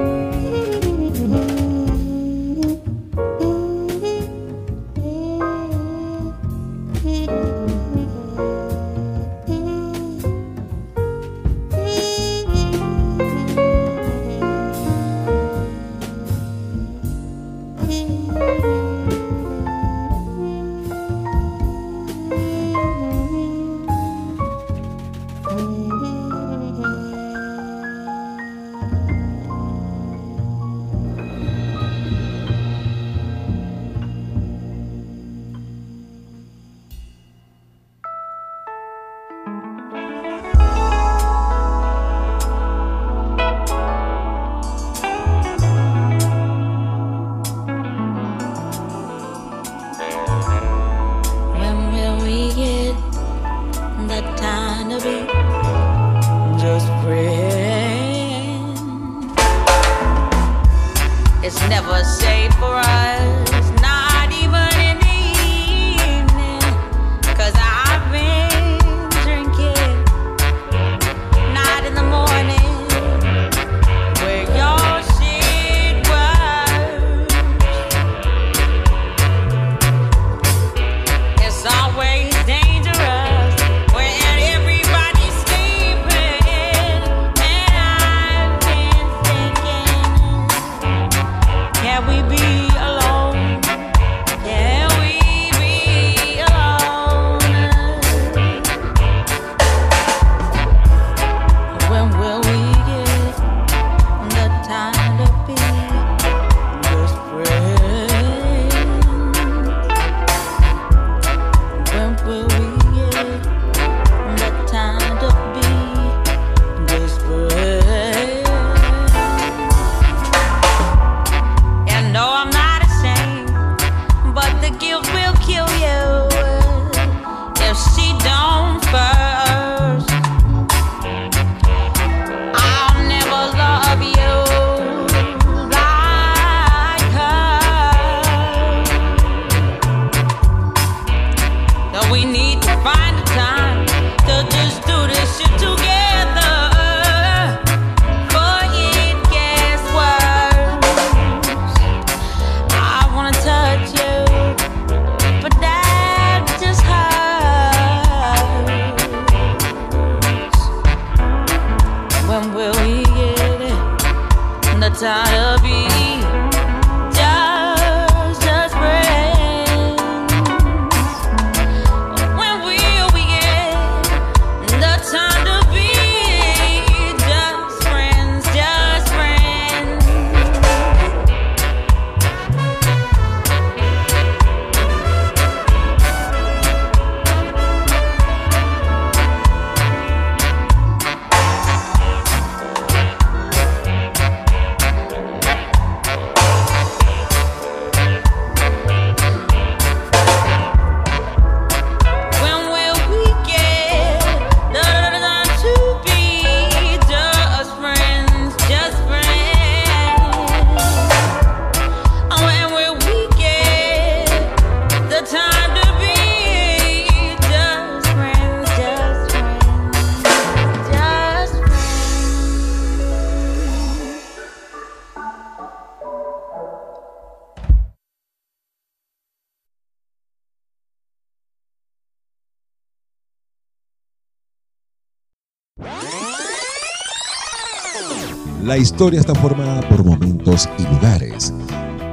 La 238.77 238.83
historia 238.83 239.21
está 239.21 239.35
formada 239.35 239.81
por 239.89 240.05
momentos 240.05 240.69
y 240.79 240.83
lugares. 240.83 241.55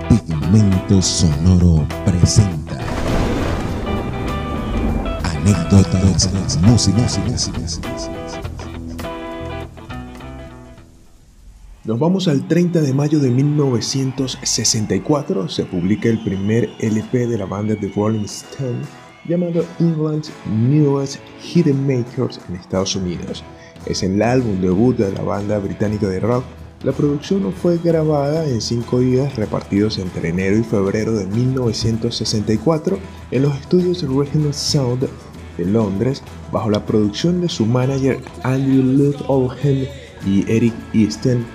Pigmento 0.07 1.01
Sonoro 1.01 1.85
presenta 2.05 2.79
anécdotas. 5.25 6.29
Nos 11.83 11.99
vamos 11.99 12.29
al 12.29 12.47
30 12.47 12.79
de 12.79 12.93
mayo 12.93 13.19
de 13.19 13.29
1964. 13.29 15.49
Se 15.49 15.65
publica 15.65 16.07
el 16.07 16.23
primer 16.23 16.69
LP 16.79 17.27
de 17.27 17.39
la 17.39 17.45
banda 17.45 17.75
The 17.75 17.91
Rolling 17.93 18.23
Stones 18.23 18.87
llamado 19.25 19.65
England's 19.81 20.31
Newest 20.45 21.17
Hidden 21.41 21.85
Makers 21.85 22.39
en 22.47 22.55
Estados 22.55 22.95
Unidos. 22.95 23.43
Es 23.85 24.03
el 24.03 24.21
álbum 24.21 24.61
debut 24.61 24.97
de 24.97 25.11
la 25.11 25.21
banda 25.21 25.59
británica 25.59 26.07
de 26.07 26.19
rock. 26.19 26.43
La 26.83 26.91
producción 26.91 27.51
fue 27.53 27.77
grabada 27.77 28.45
en 28.47 28.61
cinco 28.61 28.99
días 28.99 29.35
repartidos 29.35 29.97
entre 29.97 30.29
enero 30.29 30.57
y 30.57 30.63
febrero 30.63 31.13
de 31.13 31.25
1964 31.25 32.99
en 33.31 33.41
los 33.41 33.55
estudios 33.55 34.01
Regional 34.03 34.53
Sound 34.53 35.07
de 35.57 35.65
Londres 35.65 36.21
bajo 36.51 36.69
la 36.69 36.85
producción 36.85 37.41
de 37.41 37.49
su 37.49 37.65
manager 37.65 38.19
Andrew 38.43 39.13
Oldham 39.27 39.85
y 40.25 40.49
Eric 40.51 40.73
Easton. 40.93 41.45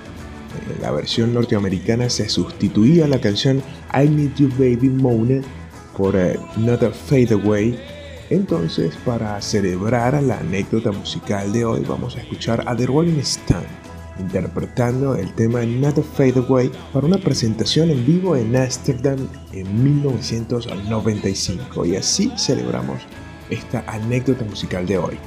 En 0.74 0.83
la 0.83 0.91
versión 0.91 1.35
norteamericana 1.35 2.09
se 2.09 2.29
sustituía 2.29 3.07
la 3.07 3.20
canción 3.20 3.62
I 3.95 4.09
Need 4.09 4.35
You 4.37 4.49
Baby 4.59 4.89
Mona 4.89 5.43
por 5.97 6.16
eh, 6.16 6.39
Not 6.57 6.83
a 6.85 6.91
Fade 6.91 7.35
Away 7.35 7.79
Entonces, 8.31 8.95
para 9.05 9.41
celebrar 9.41 10.22
la 10.22 10.39
anécdota 10.39 10.93
musical 10.93 11.53
de 11.53 11.64
hoy, 11.64 11.85
vamos 11.89 12.16
a 12.16 12.20
escuchar 12.20 12.62
a 12.66 12.76
The 12.76 12.87
Rolling 12.87 13.18
Stone 13.20 13.89
interpretando 14.18 15.14
el 15.14 15.33
tema 15.35 15.64
Not 15.64 15.99
a 15.99 16.03
Fade 16.03 16.45
Away 16.47 16.70
para 16.93 17.07
una 17.07 17.18
presentación 17.18 17.91
en 17.91 18.05
vivo 18.05 18.37
en 18.37 18.55
Amsterdam 18.57 19.29
en 19.53 19.83
1995. 19.83 21.87
Y 21.87 21.97
así 21.97 22.33
celebramos 22.37 23.01
esta 23.49 23.85
anécdota 23.87 24.45
musical 24.45 24.87
de 24.87 24.99
hoy. 24.99 25.18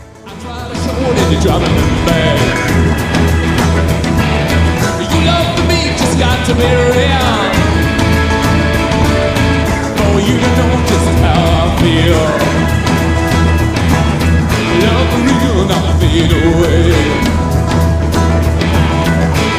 Love 14.84 15.14
real, 15.26 15.66
not 15.68 16.00
fade 16.00 16.32
away. 16.32 16.92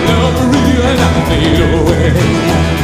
Love 0.09 0.41
real, 0.53 0.89
not 1.01 1.17
fade 1.29 1.61
away. 1.75 2.82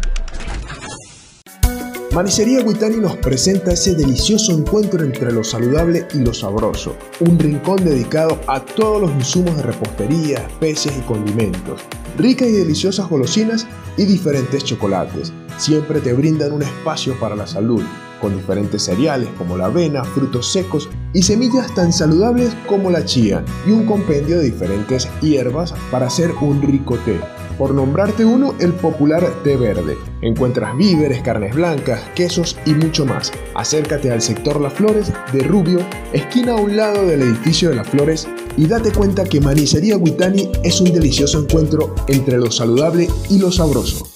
Manicería 2.17 2.63
Guitani 2.63 2.97
nos 2.97 3.15
presenta 3.19 3.75
ese 3.75 3.95
delicioso 3.95 4.51
encuentro 4.53 5.05
entre 5.05 5.31
lo 5.31 5.45
saludable 5.45 6.09
y 6.15 6.21
lo 6.21 6.33
sabroso, 6.33 6.97
un 7.21 7.39
rincón 7.39 7.85
dedicado 7.85 8.41
a 8.47 8.65
todos 8.65 9.03
los 9.03 9.11
insumos 9.11 9.55
de 9.55 9.65
repostería, 9.65 10.39
especias 10.39 10.97
y 10.97 11.03
condimentos, 11.03 11.83
ricas 12.17 12.49
y 12.49 12.53
deliciosas 12.53 13.11
golosinas 13.11 13.67
y 13.99 14.07
diferentes 14.07 14.65
chocolates. 14.65 15.31
Siempre 15.59 16.01
te 16.01 16.15
brindan 16.15 16.53
un 16.53 16.63
espacio 16.63 17.21
para 17.21 17.37
la 17.37 17.47
salud, 17.47 17.83
con 18.23 18.35
diferentes 18.35 18.85
cereales 18.85 19.29
como 19.37 19.59
la 19.59 19.67
avena, 19.67 20.03
frutos 20.03 20.51
secos 20.51 20.89
y 21.13 21.21
semillas 21.21 21.75
tan 21.75 21.93
saludables 21.93 22.57
como 22.67 22.91
la 22.91 23.05
chía, 23.05 23.45
y 23.67 23.73
un 23.73 23.85
compendio 23.85 24.39
de 24.39 24.45
diferentes 24.45 25.07
hierbas 25.21 25.75
para 25.91 26.07
hacer 26.07 26.33
un 26.41 26.63
rico 26.63 26.97
té. 27.05 27.21
Por 27.59 27.73
nombrarte 27.73 28.23
uno, 28.25 28.55
el 28.61 28.75
popular 28.75 29.25
té 29.43 29.57
verde. 29.57 29.97
Encuentras 30.21 30.77
víveres, 30.77 31.23
carnes 31.23 31.55
blancas, 31.55 32.03
quesos 32.15 32.59
y 32.67 32.75
mucho 32.75 33.07
más. 33.07 33.33
Acércate 33.55 34.11
al 34.11 34.21
sector 34.21 34.61
Las 34.61 34.75
Flores 34.75 35.11
de 35.33 35.41
Rubio, 35.41 35.79
esquina 36.13 36.53
a 36.53 36.57
un 36.57 36.77
lado 36.77 37.07
del 37.07 37.23
edificio 37.23 37.71
de 37.71 37.77
Las 37.77 37.89
Flores, 37.89 38.29
y 38.59 38.67
date 38.67 38.93
cuenta 38.93 39.25
que 39.25 39.41
Manicería 39.41 39.97
Guitani 39.97 40.51
es 40.63 40.81
un 40.83 40.93
delicioso 40.93 41.41
encuentro 41.41 41.95
entre 42.09 42.37
lo 42.37 42.51
saludable 42.51 43.09
y 43.31 43.39
lo 43.39 43.51
sabroso. 43.51 44.07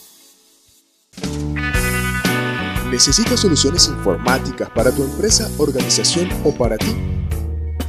¿Necesitas 2.91 3.41
soluciones 3.41 3.88
informáticas 3.88 4.68
para 4.70 4.91
tu 4.91 5.03
empresa, 5.03 5.49
organización 5.57 6.28
o 6.45 6.53
para 6.53 6.76
ti? 6.76 7.20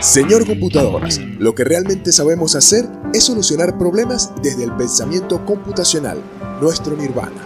Señor 0.00 0.46
Computadoras, 0.46 1.20
lo 1.38 1.54
que 1.54 1.64
realmente 1.64 2.12
sabemos 2.12 2.54
hacer 2.54 2.84
es 3.14 3.24
solucionar 3.24 3.78
problemas 3.78 4.30
desde 4.42 4.64
el 4.64 4.72
pensamiento 4.72 5.44
computacional, 5.44 6.18
nuestro 6.60 6.96
nirvana. 6.96 7.42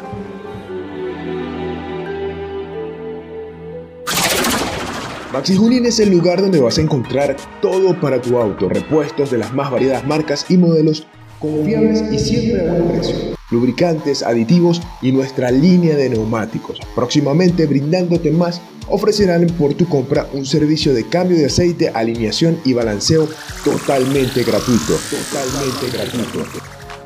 Maxi 5.32 5.56
Junín 5.56 5.86
es 5.86 6.00
el 6.00 6.10
lugar 6.10 6.40
donde 6.40 6.60
vas 6.60 6.78
a 6.78 6.80
encontrar 6.80 7.36
todo 7.62 7.98
para 8.00 8.20
tu 8.20 8.36
auto, 8.36 8.68
repuestos 8.68 9.30
de 9.30 9.38
las 9.38 9.54
más 9.54 9.70
variadas 9.70 10.04
marcas 10.04 10.46
y 10.48 10.56
modelos 10.56 11.06
confiables 11.38 12.02
y 12.12 12.18
siempre 12.18 12.68
a 12.68 12.72
buen 12.72 12.88
precio. 12.88 13.39
Lubricantes, 13.50 14.22
aditivos 14.22 14.80
y 15.02 15.12
nuestra 15.12 15.50
línea 15.50 15.96
de 15.96 16.10
neumáticos. 16.10 16.78
Próximamente 16.94 17.66
brindándote 17.66 18.30
más, 18.30 18.60
ofrecerán 18.88 19.46
por 19.58 19.74
tu 19.74 19.88
compra 19.88 20.28
un 20.32 20.44
servicio 20.44 20.94
de 20.94 21.06
cambio 21.06 21.36
de 21.36 21.46
aceite, 21.46 21.90
alineación 21.94 22.58
y 22.64 22.72
balanceo 22.72 23.28
totalmente 23.64 24.42
gratuito. 24.42 24.98
Totalmente 25.10 25.90
gratuito. 25.92 26.44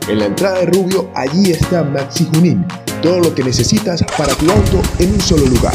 En 0.09 0.19
la 0.19 0.27
entrada 0.27 0.59
de 0.61 0.67
Rubio, 0.67 1.11
allí 1.15 1.51
está 1.51 1.83
Maxi 1.83 2.29
Junín. 2.35 2.67
Todo 3.03 3.21
lo 3.21 3.35
que 3.35 3.43
necesitas 3.43 4.05
para 4.19 4.35
tu 4.35 4.51
auto 4.51 4.83
en 4.99 5.15
un 5.15 5.21
solo 5.21 5.47
lugar. 5.47 5.75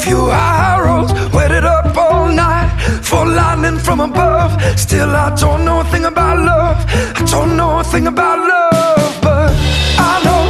Few 0.00 0.30
arrows. 0.30 1.12
Waited 1.32 1.64
up 1.64 1.96
all 1.96 2.28
night 2.28 2.70
for 3.02 3.26
lightning 3.26 3.78
from 3.78 4.00
above. 4.00 4.50
Still, 4.78 5.10
I 5.10 5.34
don't 5.36 5.64
know 5.64 5.80
a 5.80 5.84
thing 5.84 6.04
about 6.04 6.38
love. 6.38 6.78
I 7.20 7.22
don't 7.30 7.56
know 7.56 7.80
a 7.80 7.84
thing 7.84 8.06
about 8.06 8.38
love, 8.38 9.12
but 9.20 9.50
I 9.98 10.12
know 10.26 10.42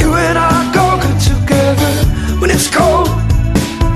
you 0.00 0.14
and 0.14 0.38
I 0.38 0.56
go 0.78 0.86
good 1.02 1.20
together. 1.30 1.92
When 2.40 2.50
it's 2.50 2.68
cold, 2.68 3.08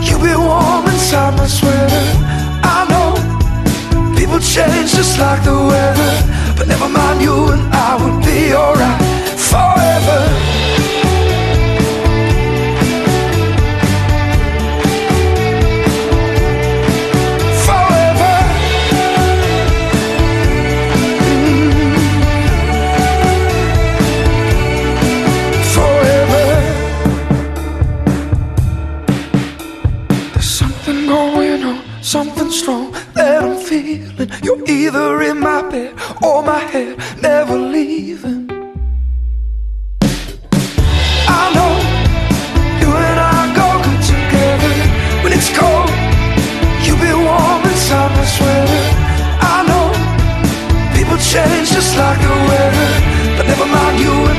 you'll 0.06 0.20
be 0.20 0.34
warm 0.36 0.84
inside 0.86 1.34
my 1.36 1.46
sweater. 1.46 2.04
I 2.76 2.78
know 2.92 3.10
people 4.18 4.38
change 4.40 4.92
just 4.92 5.18
like 5.18 5.42
the 5.44 5.56
weather, 5.72 6.12
but 6.56 6.68
never 6.68 6.88
mind, 6.88 7.22
you 7.22 7.36
and 7.52 7.64
I 7.72 7.90
would 8.00 8.18
be 8.24 8.52
alright. 8.54 9.00
Forever. 9.50 10.41
Or 36.22 36.42
my 36.42 36.58
head, 36.58 36.98
never 37.20 37.56
leaving. 37.58 38.48
I 41.40 41.42
know 41.56 41.72
you 42.80 42.90
and 43.08 43.18
I 43.20 43.40
go 43.60 43.68
good 43.86 44.02
together. 44.12 44.72
When 45.22 45.32
it's 45.32 45.50
cold, 45.58 45.90
you 46.86 46.94
be 47.04 47.12
warm 47.26 47.62
inside 47.70 48.10
my 48.16 48.24
sweater. 48.36 48.84
I 49.54 49.56
know 49.68 49.86
people 50.96 51.18
change 51.18 51.70
just 51.70 51.96
like 51.96 52.20
the 52.20 52.34
weather, 52.50 52.90
but 53.36 53.46
never 53.46 53.66
mind, 53.66 54.00
you 54.00 54.31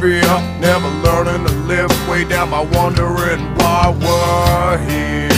fear. 0.00 0.22
Never 0.60 0.88
learning 1.04 1.46
to 1.46 1.52
live 1.68 1.90
way 2.08 2.24
down 2.24 2.50
by 2.50 2.60
wondering 2.60 3.40
why 3.56 3.94
we're 4.00 4.78
here. 4.88 5.30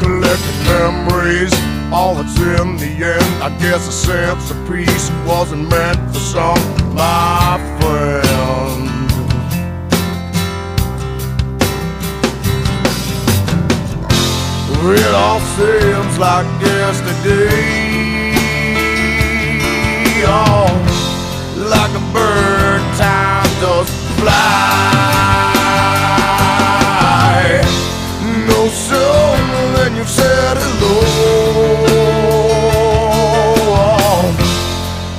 Collecting 0.00 0.60
memories, 0.64 1.54
all 1.92 2.16
that's 2.16 2.36
in 2.40 2.76
the 2.76 2.92
end. 3.14 3.42
I 3.42 3.56
guess 3.60 3.86
a 3.88 3.92
sense 3.92 4.50
of 4.50 4.58
peace 4.68 5.10
wasn't 5.24 5.70
meant 5.70 6.00
for 6.12 6.18
some, 6.18 6.94
my 6.94 7.58
friend. 7.80 8.26
It 14.88 15.14
all 15.14 15.40
seems 15.40 16.18
like 16.18 16.46
yesterday. 16.62 17.85
Oh, 20.28 20.66
like 21.56 21.94
a 21.94 22.00
bird, 22.12 22.82
time 22.98 23.50
does 23.60 23.90
fly. 24.18 24.46
No 28.48 28.60
sooner 28.68 29.64
than 29.76 29.90
you've 29.96 30.08
said 30.08 30.56
hello. 30.58 30.96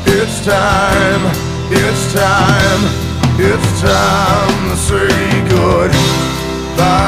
It's 0.06 0.38
time, 0.46 1.24
it's 1.72 2.14
time, 2.14 2.82
it's 3.40 3.82
time 3.82 4.70
to 4.70 4.76
say 4.76 5.08
goodbye. 6.76 7.08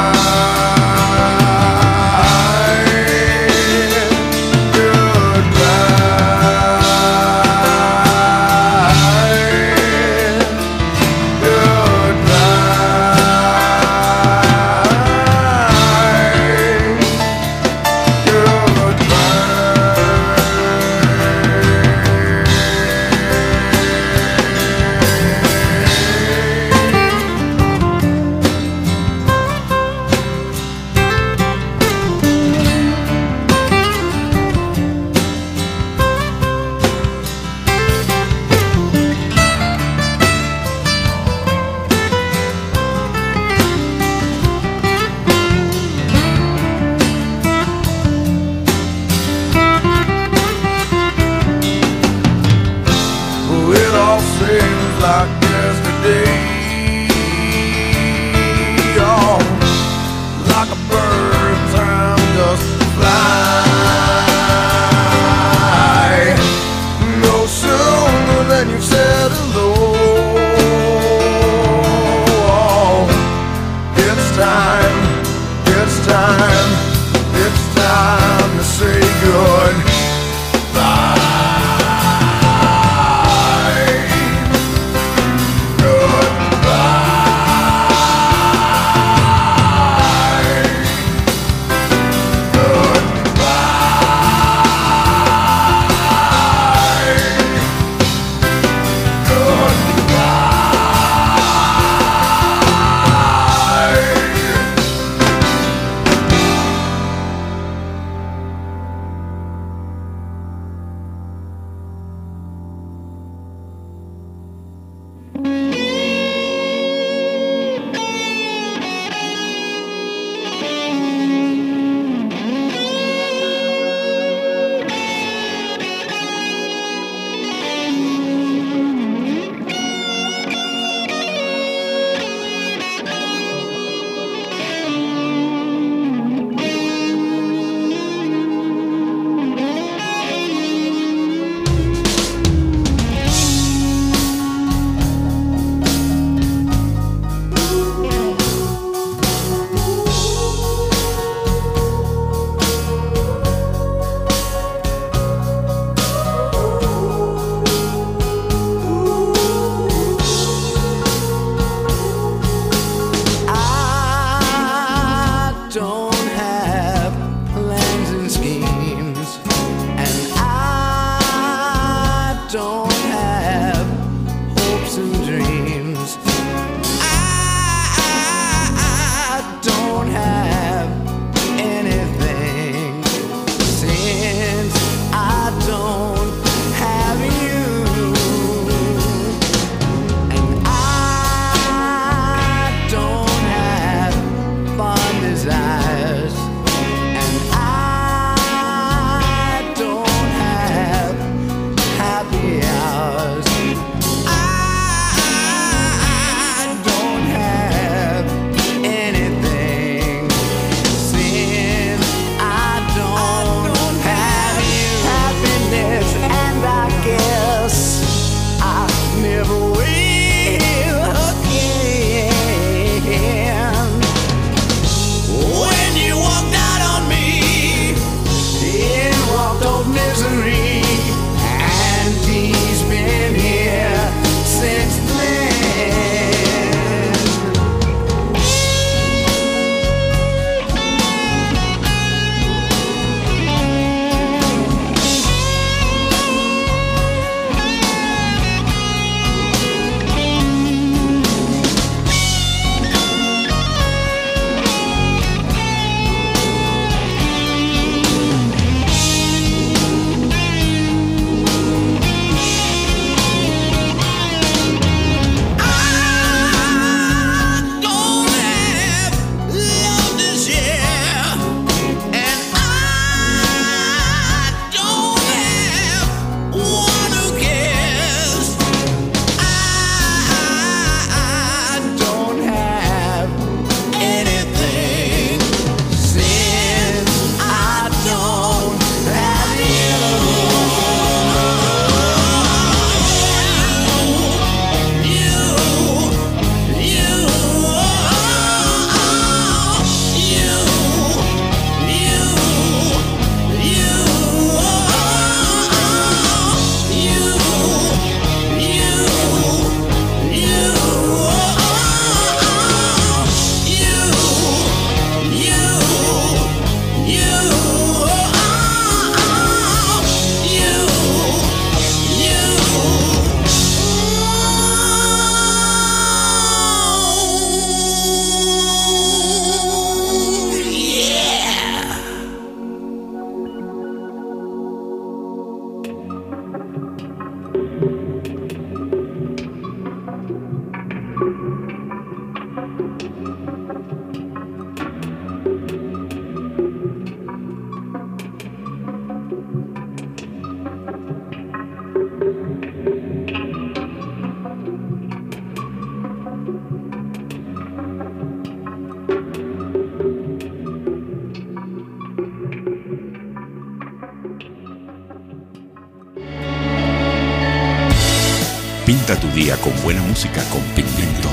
Tu 369.18 369.26
día 369.34 369.56
con 369.56 369.72
buena 369.82 370.00
música 370.04 370.40
con 370.50 370.62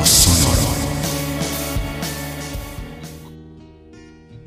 sonoro. 0.03 0.67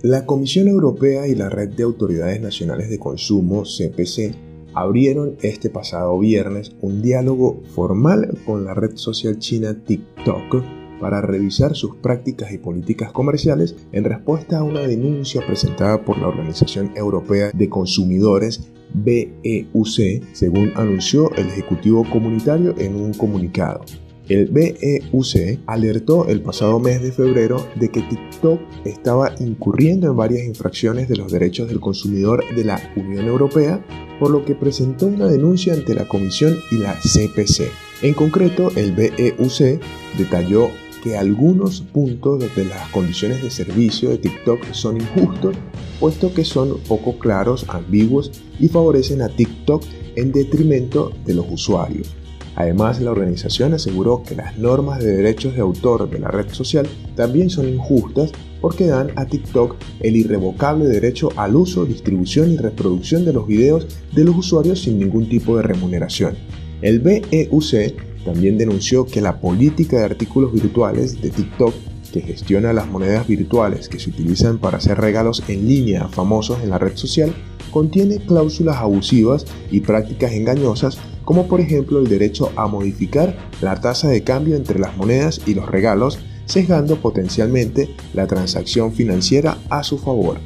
La 0.02 0.27
Comisión 0.27 0.66
Europea 0.66 1.28
y 1.28 1.36
la 1.36 1.48
Red 1.48 1.70
de 1.70 1.85
Autoridades 1.85 2.40
Nacionales 2.40 2.90
de 2.90 2.98
Consumo, 2.98 3.62
CPC, 3.62 4.35
abrieron 4.74 5.36
este 5.43 5.70
pasado 5.70 6.19
viernes 6.19 6.73
un 6.82 7.02
diálogo 7.02 7.62
formal 7.73 8.36
con 8.44 8.65
la 8.65 8.74
red 8.74 8.97
social 8.97 9.39
china 9.39 9.77
TikTok 9.86 10.65
para 11.01 11.23
revisar 11.23 11.77
sus 11.77 11.94
prácticas 11.97 12.52
y 12.52 12.59
políticas 12.59 13.12
comerciales 13.12 13.77
en 13.93 14.05
respuesta 14.05 14.59
a 14.59 14.65
una 14.65 14.81
denuncia 14.81 15.47
presentada 15.47 16.05
por 16.05 16.19
la 16.19 16.27
Organización 16.27 16.93
Europea 16.97 17.52
de 17.55 17.69
Consumidores 17.69 18.73
BEUC, 18.95 20.23
según 20.33 20.73
anunció 20.77 21.33
el 21.37 21.47
Ejecutivo 21.47 22.05
Comunitario 22.11 22.75
en 22.79 22.97
un 22.97 23.12
comunicado. 23.15 23.85
El 24.29 24.47
BEUC 24.47 25.59
alertó 25.67 26.29
el 26.29 26.41
pasado 26.41 26.79
mes 26.79 27.03
de 27.03 27.11
febrero 27.11 27.67
de 27.75 27.89
que 27.89 28.03
TikTok 28.03 28.61
estaba 28.85 29.35
incurriendo 29.41 30.07
en 30.09 30.17
varias 30.17 30.47
infracciones 30.47 31.09
de 31.09 31.17
los 31.17 31.33
derechos 31.33 31.69
del 31.69 31.81
consumidor 31.81 32.45
de 32.55 32.65
la 32.65 32.81
Unión 32.95 33.27
Europea, 33.27 33.85
por 34.21 34.31
lo 34.31 34.45
que 34.45 34.55
presentó 34.55 35.07
una 35.07 35.27
denuncia 35.27 35.75
ante 35.75 35.95
la 35.95 36.07
Comisión 36.07 36.55
y 36.71 36.77
la 36.77 36.95
CPC. 36.95 37.73
En 38.03 38.15
concreto, 38.15 38.71
el 38.77 38.93
BEUC 38.93 39.81
detalló 40.17 40.71
que 41.03 41.17
algunos 41.17 41.81
puntos 41.81 42.41
de 42.55 42.65
las 42.65 42.89
condiciones 42.91 43.43
de 43.43 43.51
servicio 43.51 44.11
de 44.11 44.19
TikTok 44.19 44.73
son 44.73 45.01
injustos, 45.01 45.57
puesto 45.99 46.33
que 46.33 46.45
son 46.45 46.79
poco 46.89 47.19
claros, 47.19 47.67
ambiguos 47.69 48.31
y 48.59 48.69
favorecen 48.69 49.23
a 49.23 49.29
TikTok 49.29 49.83
en 50.17 50.33
detrimento 50.33 51.13
de 51.25 51.35
los 51.35 51.47
usuarios. 51.51 52.15
Además, 52.57 53.01
la 53.01 53.13
organización 53.13 53.75
aseguró 53.75 54.23
que 54.23 54.35
las 54.35 54.59
normas 54.59 55.03
de 55.03 55.17
derechos 55.17 55.55
de 55.55 55.61
autor 55.61 56.11
de 56.11 56.19
la 56.19 56.29
red 56.29 56.53
social 56.53 56.87
también 57.15 57.49
son 57.49 57.69
injustas 57.69 58.33
porque 58.61 58.87
dan 58.87 59.13
a 59.17 59.25
TikTok 59.25 59.77
el 60.01 60.17
irrevocable 60.17 60.87
derecho 60.87 61.31
al 61.37 61.57
uso, 61.57 61.87
distribución 61.87 62.53
y 62.53 62.57
reproducción 62.57 63.25
de 63.25 63.33
los 63.33 63.47
videos 63.47 63.87
de 64.13 64.25
los 64.25 64.37
usuarios 64.37 64.83
sin 64.83 64.99
ningún 64.99 65.29
tipo 65.29 65.57
de 65.57 65.63
remuneración. 65.63 66.35
El 66.83 67.01
BEUC 67.01 68.10
también 68.25 68.59
denunció 68.59 69.07
que 69.07 69.21
la 69.21 69.41
política 69.41 69.99
de 69.99 70.05
artículos 70.05 70.53
virtuales 70.53 71.21
de 71.21 71.31
TikTok 71.31 71.75
que 72.13 72.21
gestiona 72.21 72.73
las 72.73 72.89
monedas 72.89 73.27
virtuales 73.27 73.89
que 73.89 74.01
se 74.01 74.11
utilizan 74.11 74.59
para 74.59 74.79
hacer 74.79 74.99
regalos 74.99 75.43
en 75.49 75.67
línea 75.67 76.05
a 76.05 76.09
famosos 76.09 76.61
en 76.63 76.71
la 76.71 76.79
red 76.79 76.97
social, 76.97 77.33
contiene 77.71 78.19
cláusulas 78.19 78.79
abusivas 78.79 79.47
y 79.71 79.81
prácticas 79.81 80.33
engañosas 80.33 80.99
como 81.25 81.47
por 81.47 81.61
ejemplo 81.61 82.01
el 82.01 82.09
derecho 82.09 82.51
a 82.57 82.67
modificar 82.67 83.37
la 83.61 83.81
tasa 83.81 84.09
de 84.09 84.25
cambio 84.25 84.57
entre 84.57 84.81
las 84.81 84.97
monedas 84.97 85.41
y 85.47 85.55
los 85.55 85.69
regalos, 85.69 86.19
sesgando 86.47 86.97
potencialmente 86.97 87.95
la 88.15 88.27
transacción 88.27 88.93
financiera 88.93 89.59
a 89.69 89.85
su 89.85 89.99
favor. 89.99 90.39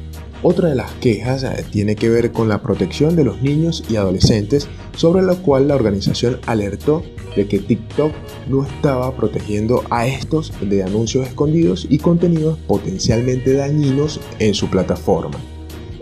Otra 0.47 0.69
de 0.69 0.75
las 0.75 0.91
quejas 1.01 1.41
eh, 1.41 1.65
tiene 1.71 1.95
que 1.95 2.07
ver 2.07 2.31
con 2.31 2.47
la 2.47 2.61
protección 2.61 3.15
de 3.15 3.23
los 3.23 3.41
niños 3.41 3.83
y 3.89 3.95
adolescentes, 3.95 4.67
sobre 4.95 5.23
lo 5.23 5.41
cual 5.41 5.67
la 5.67 5.73
organización 5.73 6.37
alertó 6.45 7.01
de 7.35 7.47
que 7.47 7.57
TikTok 7.57 8.11
no 8.47 8.63
estaba 8.63 9.15
protegiendo 9.15 9.81
a 9.89 10.05
estos 10.05 10.53
de 10.61 10.83
anuncios 10.83 11.25
escondidos 11.25 11.87
y 11.89 11.97
contenidos 11.97 12.59
potencialmente 12.67 13.53
dañinos 13.53 14.19
en 14.37 14.53
su 14.53 14.69
plataforma. 14.69 15.39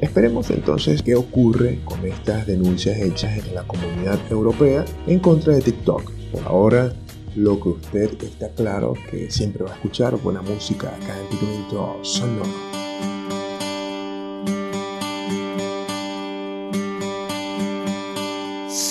Esperemos 0.02 0.50
entonces 0.50 1.02
qué 1.02 1.16
ocurre 1.16 1.80
con 1.86 2.06
estas 2.06 2.46
denuncias 2.46 3.00
hechas 3.00 3.38
en 3.38 3.56
la 3.56 3.64
comunidad 3.64 4.20
europea 4.30 4.84
en 5.08 5.20
contra 5.20 5.54
de 5.54 5.62
TikTok. 5.62 6.12
Por 6.34 6.44
ahora, 6.44 6.94
lo 7.38 7.62
que 7.62 7.70
usted 7.70 8.22
está 8.22 8.50
claro 8.50 8.94
que 9.10 9.32
siempre 9.32 9.64
va 9.64 9.72
a 9.72 9.76
escuchar 9.76 10.18
buena 10.18 10.42
música 10.42 10.90
acá 10.90 11.16
en 11.18 11.40
Pigmento 11.40 12.00
Sonoro. 12.02 12.83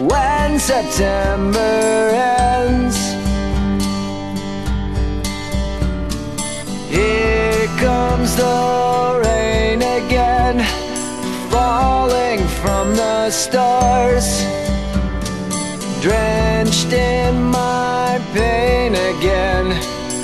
when 0.00 0.58
September 0.58 2.10
ends. 2.14 2.98
Here 6.88 7.66
comes 7.78 8.34
the 8.36 9.20
rain 9.24 9.82
again 9.82 10.64
falling 11.50 12.40
from 12.60 12.96
the 12.96 13.30
stars 13.30 14.28
Drenched 16.00 16.92
in 16.92 17.42
my 17.44 18.20
pain 18.32 18.94
again 18.94 19.66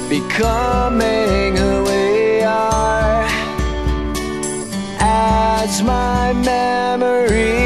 Becoming 0.09 1.57
who 1.57 1.85
we 1.85 2.41
are 2.43 3.27
As 4.99 5.83
my 5.83 6.33
memory 6.33 7.66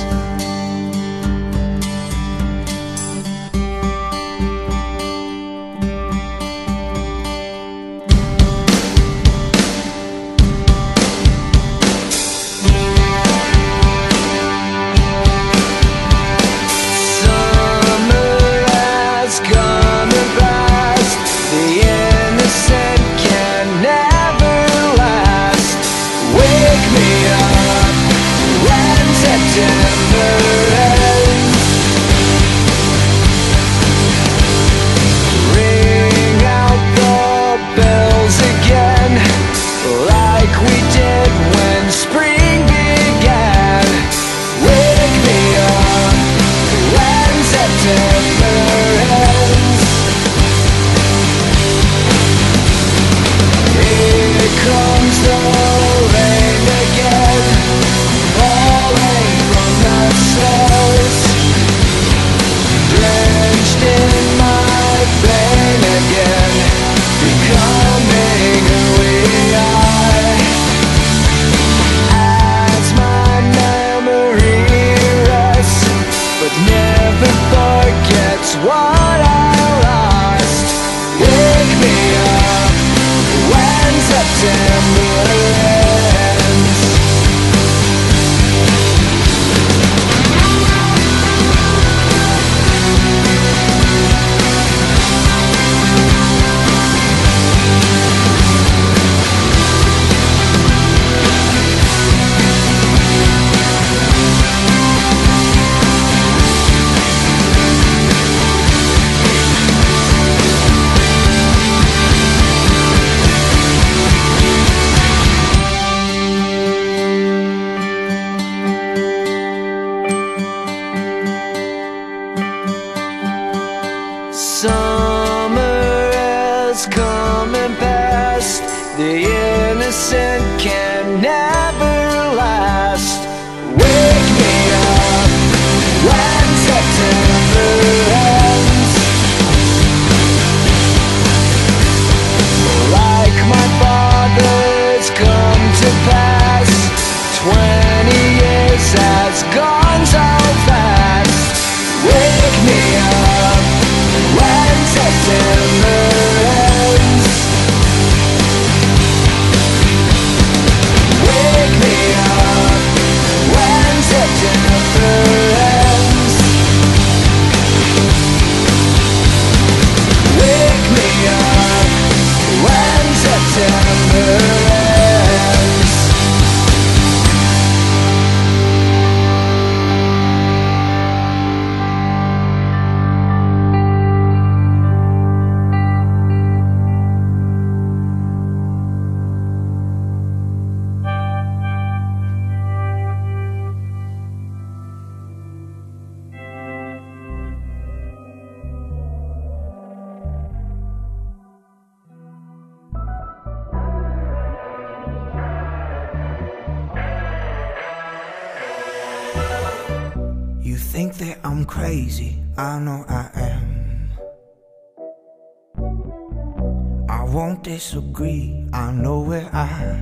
disagree. 217.81 218.67
I 218.73 218.91
know 218.91 219.21
where 219.21 219.49
I 219.51 219.99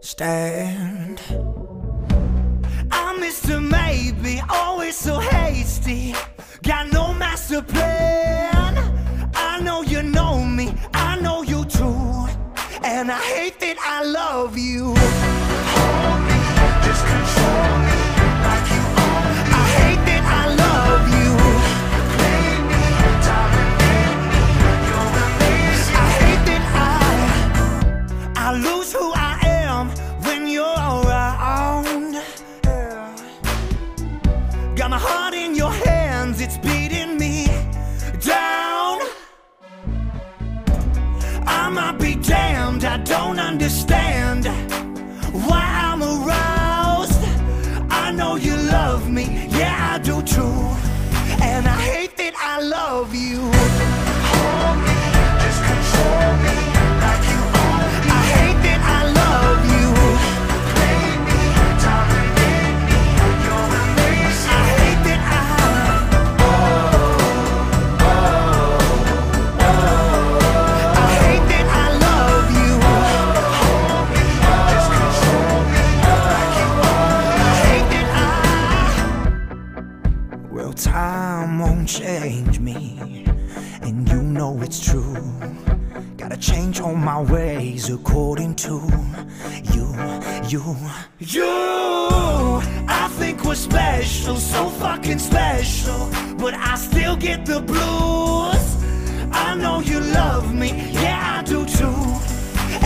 stand. 0.00 1.22
I'm 2.90 3.20
Mr. 3.20 3.62
Maybe, 3.62 4.42
always 4.50 4.96
so 4.96 5.20
hasty. 5.20 6.16
Got 6.64 6.90
no 6.92 7.14
master 7.14 7.62
plan. 7.62 8.74
I 9.36 9.60
know 9.60 9.82
you 9.82 10.02
know 10.02 10.44
me, 10.44 10.74
I 10.92 11.14
know 11.20 11.42
you 11.42 11.64
too. 11.64 12.26
And 12.82 13.12
I 13.12 13.20
hate 13.34 13.60
that 13.60 13.76
I 13.78 14.02
love 14.02 14.58
you. 14.58 14.92
know 84.50 84.62
it's 84.62 84.84
true. 84.84 85.16
Gotta 86.16 86.36
change 86.36 86.80
all 86.80 86.94
my 86.94 87.20
ways 87.20 87.90
according 87.90 88.54
to 88.56 88.74
you, 89.74 89.86
you, 90.48 90.76
you. 91.18 91.50
I 92.88 93.08
think 93.18 93.44
we're 93.44 93.54
special, 93.54 94.36
so 94.36 94.68
fucking 94.68 95.18
special. 95.18 96.10
But 96.36 96.54
I 96.54 96.74
still 96.76 97.16
get 97.16 97.46
the 97.46 97.60
blues. 97.60 98.66
I 99.32 99.54
know 99.56 99.80
you 99.80 100.00
love 100.00 100.54
me, 100.54 100.70
yeah, 100.92 101.38
I 101.38 101.42
do 101.42 101.64
too. 101.66 102.00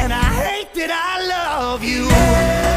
And 0.00 0.12
I 0.12 0.28
hate 0.44 0.74
that 0.74 0.90
I 0.90 1.26
love 1.26 1.82
you. 1.82 2.04
Yeah. 2.06 2.73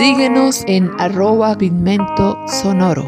Síguenos 0.00 0.64
en 0.66 0.90
arroba 0.98 1.58
pigmento 1.58 2.38
sonoro. 2.46 3.06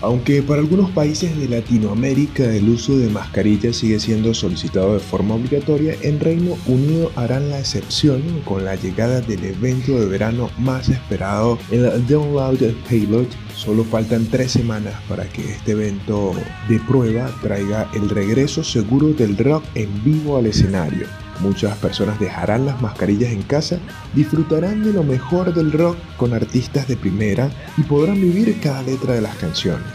Aunque 0.00 0.42
para 0.42 0.60
algunos 0.60 0.90
países 0.90 1.38
de 1.38 1.48
Latinoamérica 1.48 2.42
el 2.52 2.68
uso 2.68 2.98
de 2.98 3.10
mascarillas 3.10 3.76
sigue 3.76 4.00
siendo 4.00 4.34
solicitado 4.34 4.94
de 4.94 4.98
forma 4.98 5.36
obligatoria, 5.36 5.94
en 6.02 6.18
Reino 6.18 6.56
Unido 6.66 7.12
harán 7.14 7.48
la 7.48 7.60
excepción 7.60 8.22
con 8.44 8.64
la 8.64 8.74
llegada 8.74 9.20
del 9.20 9.44
evento 9.44 10.00
de 10.00 10.06
verano 10.06 10.50
más 10.58 10.88
esperado, 10.88 11.56
el 11.70 12.04
Download 12.08 12.58
Pilot. 12.88 13.28
Solo 13.54 13.84
faltan 13.84 14.26
tres 14.26 14.50
semanas 14.50 14.94
para 15.08 15.26
que 15.28 15.52
este 15.52 15.72
evento 15.72 16.32
de 16.68 16.80
prueba 16.80 17.30
traiga 17.40 17.88
el 17.94 18.10
regreso 18.10 18.64
seguro 18.64 19.12
del 19.12 19.38
rock 19.38 19.62
en 19.76 20.02
vivo 20.02 20.38
al 20.38 20.46
escenario. 20.46 21.06
Muchas 21.40 21.76
personas 21.78 22.20
dejarán 22.20 22.66
las 22.66 22.80
mascarillas 22.80 23.32
en 23.32 23.42
casa, 23.42 23.78
disfrutarán 24.14 24.84
de 24.84 24.92
lo 24.92 25.02
mejor 25.02 25.52
del 25.52 25.72
rock 25.72 25.96
con 26.16 26.32
artistas 26.32 26.86
de 26.88 26.96
primera 26.96 27.50
y 27.76 27.82
podrán 27.82 28.20
vivir 28.20 28.58
cada 28.60 28.82
letra 28.82 29.14
de 29.14 29.20
las 29.20 29.36
canciones. 29.36 29.86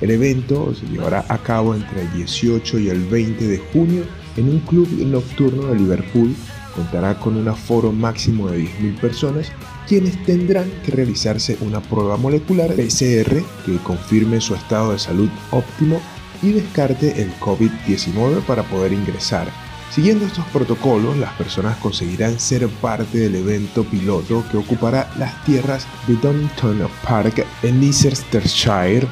El 0.00 0.10
evento 0.10 0.74
se 0.74 0.86
llevará 0.86 1.24
a 1.28 1.38
cabo 1.38 1.74
entre 1.74 2.02
el 2.02 2.12
18 2.14 2.78
y 2.78 2.88
el 2.88 3.04
20 3.04 3.46
de 3.46 3.58
junio 3.58 4.02
en 4.36 4.48
un 4.48 4.60
club 4.60 4.88
nocturno 5.06 5.66
de 5.66 5.76
Liverpool. 5.76 6.34
Contará 6.74 7.18
con 7.18 7.36
un 7.36 7.48
aforo 7.48 7.92
máximo 7.92 8.48
de 8.48 8.60
10.000 8.60 9.00
personas, 9.00 9.52
quienes 9.86 10.22
tendrán 10.24 10.70
que 10.84 10.92
realizarse 10.92 11.58
una 11.60 11.80
prueba 11.80 12.16
molecular 12.16 12.70
PCR 12.72 13.42
que 13.66 13.76
confirme 13.82 14.40
su 14.40 14.54
estado 14.54 14.92
de 14.92 14.98
salud 14.98 15.28
óptimo 15.50 16.00
y 16.42 16.52
descarte 16.52 17.20
el 17.20 17.32
COVID-19 17.40 18.40
para 18.46 18.62
poder 18.62 18.92
ingresar. 18.92 19.48
Siguiendo 19.90 20.24
estos 20.24 20.44
protocolos, 20.46 21.16
las 21.16 21.32
personas 21.32 21.76
conseguirán 21.78 22.38
ser 22.38 22.68
parte 22.68 23.18
del 23.18 23.34
evento 23.34 23.82
piloto 23.82 24.44
que 24.48 24.56
ocupará 24.56 25.10
las 25.18 25.44
tierras 25.44 25.84
de 26.06 26.14
Donington 26.14 26.88
Park 27.02 27.44
en 27.64 27.80
Leicestershire. 27.80 29.08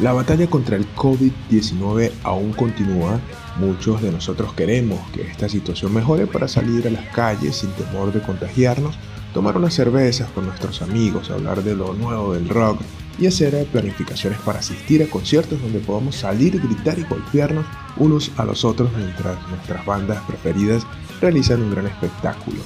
La 0.00 0.14
batalla 0.14 0.46
contra 0.46 0.76
el 0.76 0.86
COVID-19 0.94 2.12
aún 2.22 2.54
continúa. 2.54 3.20
Muchos 3.58 4.00
de 4.00 4.10
nosotros 4.10 4.54
queremos 4.54 4.98
que 5.10 5.20
esta 5.20 5.50
situación 5.50 5.92
mejore 5.92 6.26
para 6.26 6.48
salir 6.48 6.86
a 6.88 6.90
las 6.90 7.04
calles 7.10 7.56
sin 7.56 7.70
temor 7.72 8.10
de 8.10 8.22
contagiarnos, 8.22 8.96
tomar 9.32 9.56
unas 9.56 9.74
cervezas 9.74 10.30
con 10.30 10.46
nuestros 10.46 10.82
amigos, 10.82 11.30
hablar 11.30 11.62
de 11.62 11.74
lo 11.74 11.94
nuevo 11.94 12.34
del 12.34 12.48
rock 12.48 12.80
y 13.18 13.26
hacer 13.26 13.66
planificaciones 13.66 14.38
para 14.40 14.60
asistir 14.60 15.02
a 15.02 15.06
conciertos 15.06 15.60
donde 15.60 15.80
podamos 15.80 16.16
salir, 16.16 16.60
gritar 16.60 16.98
y 16.98 17.04
golpearnos 17.04 17.66
unos 17.96 18.30
a 18.36 18.44
los 18.44 18.64
otros 18.64 18.90
mientras 18.96 19.36
nuestras 19.48 19.84
bandas 19.84 20.22
preferidas 20.26 20.86
realizan 21.20 21.62
un 21.62 21.72
gran 21.72 21.86
espectáculo. 21.86 22.58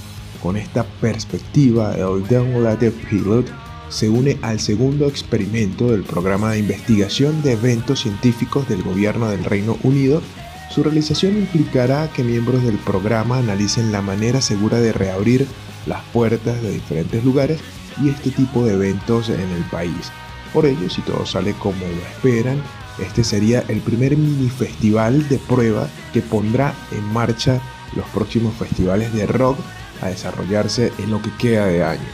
Con 0.42 0.56
esta 0.56 0.84
perspectiva, 1.00 1.94
el 1.94 2.26
Download 2.28 2.78
Pilot 3.10 3.46
se 3.88 4.08
une 4.08 4.38
al 4.42 4.60
segundo 4.60 5.06
experimento 5.06 5.90
del 5.90 6.02
programa 6.02 6.52
de 6.52 6.58
investigación 6.58 7.42
de 7.42 7.52
eventos 7.52 8.00
científicos 8.00 8.68
del 8.68 8.82
gobierno 8.82 9.28
del 9.28 9.44
Reino 9.44 9.76
Unido. 9.82 10.22
Su 10.70 10.82
realización 10.82 11.36
implicará 11.36 12.10
que 12.12 12.24
miembros 12.24 12.62
del 12.64 12.78
programa 12.78 13.38
analicen 13.38 13.92
la 13.92 14.02
manera 14.02 14.40
segura 14.40 14.80
de 14.80 14.92
reabrir 14.92 15.46
las 15.86 16.02
puertas 16.12 16.60
de 16.62 16.72
diferentes 16.72 17.24
lugares 17.24 17.60
y 18.02 18.08
este 18.08 18.30
tipo 18.30 18.64
de 18.64 18.74
eventos 18.74 19.28
en 19.28 19.40
el 19.40 19.62
país. 19.70 20.10
Por 20.52 20.66
ello, 20.66 20.88
si 20.88 21.02
todo 21.02 21.24
sale 21.26 21.52
como 21.54 21.80
lo 21.80 22.06
esperan, 22.08 22.60
este 22.98 23.24
sería 23.24 23.62
el 23.68 23.80
primer 23.80 24.16
mini 24.16 24.48
festival 24.48 25.28
de 25.28 25.38
prueba 25.38 25.88
que 26.12 26.22
pondrá 26.22 26.74
en 26.92 27.04
marcha 27.12 27.60
los 27.94 28.06
próximos 28.06 28.54
festivales 28.54 29.12
de 29.12 29.26
rock 29.26 29.58
a 30.02 30.08
desarrollarse 30.08 30.92
en 30.98 31.10
lo 31.10 31.20
que 31.20 31.30
queda 31.38 31.66
de 31.66 31.84
año. 31.84 32.08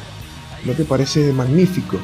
¿No 0.65 0.73
te 0.73 0.85
parece 0.85 1.33
magnífico? 1.33 1.99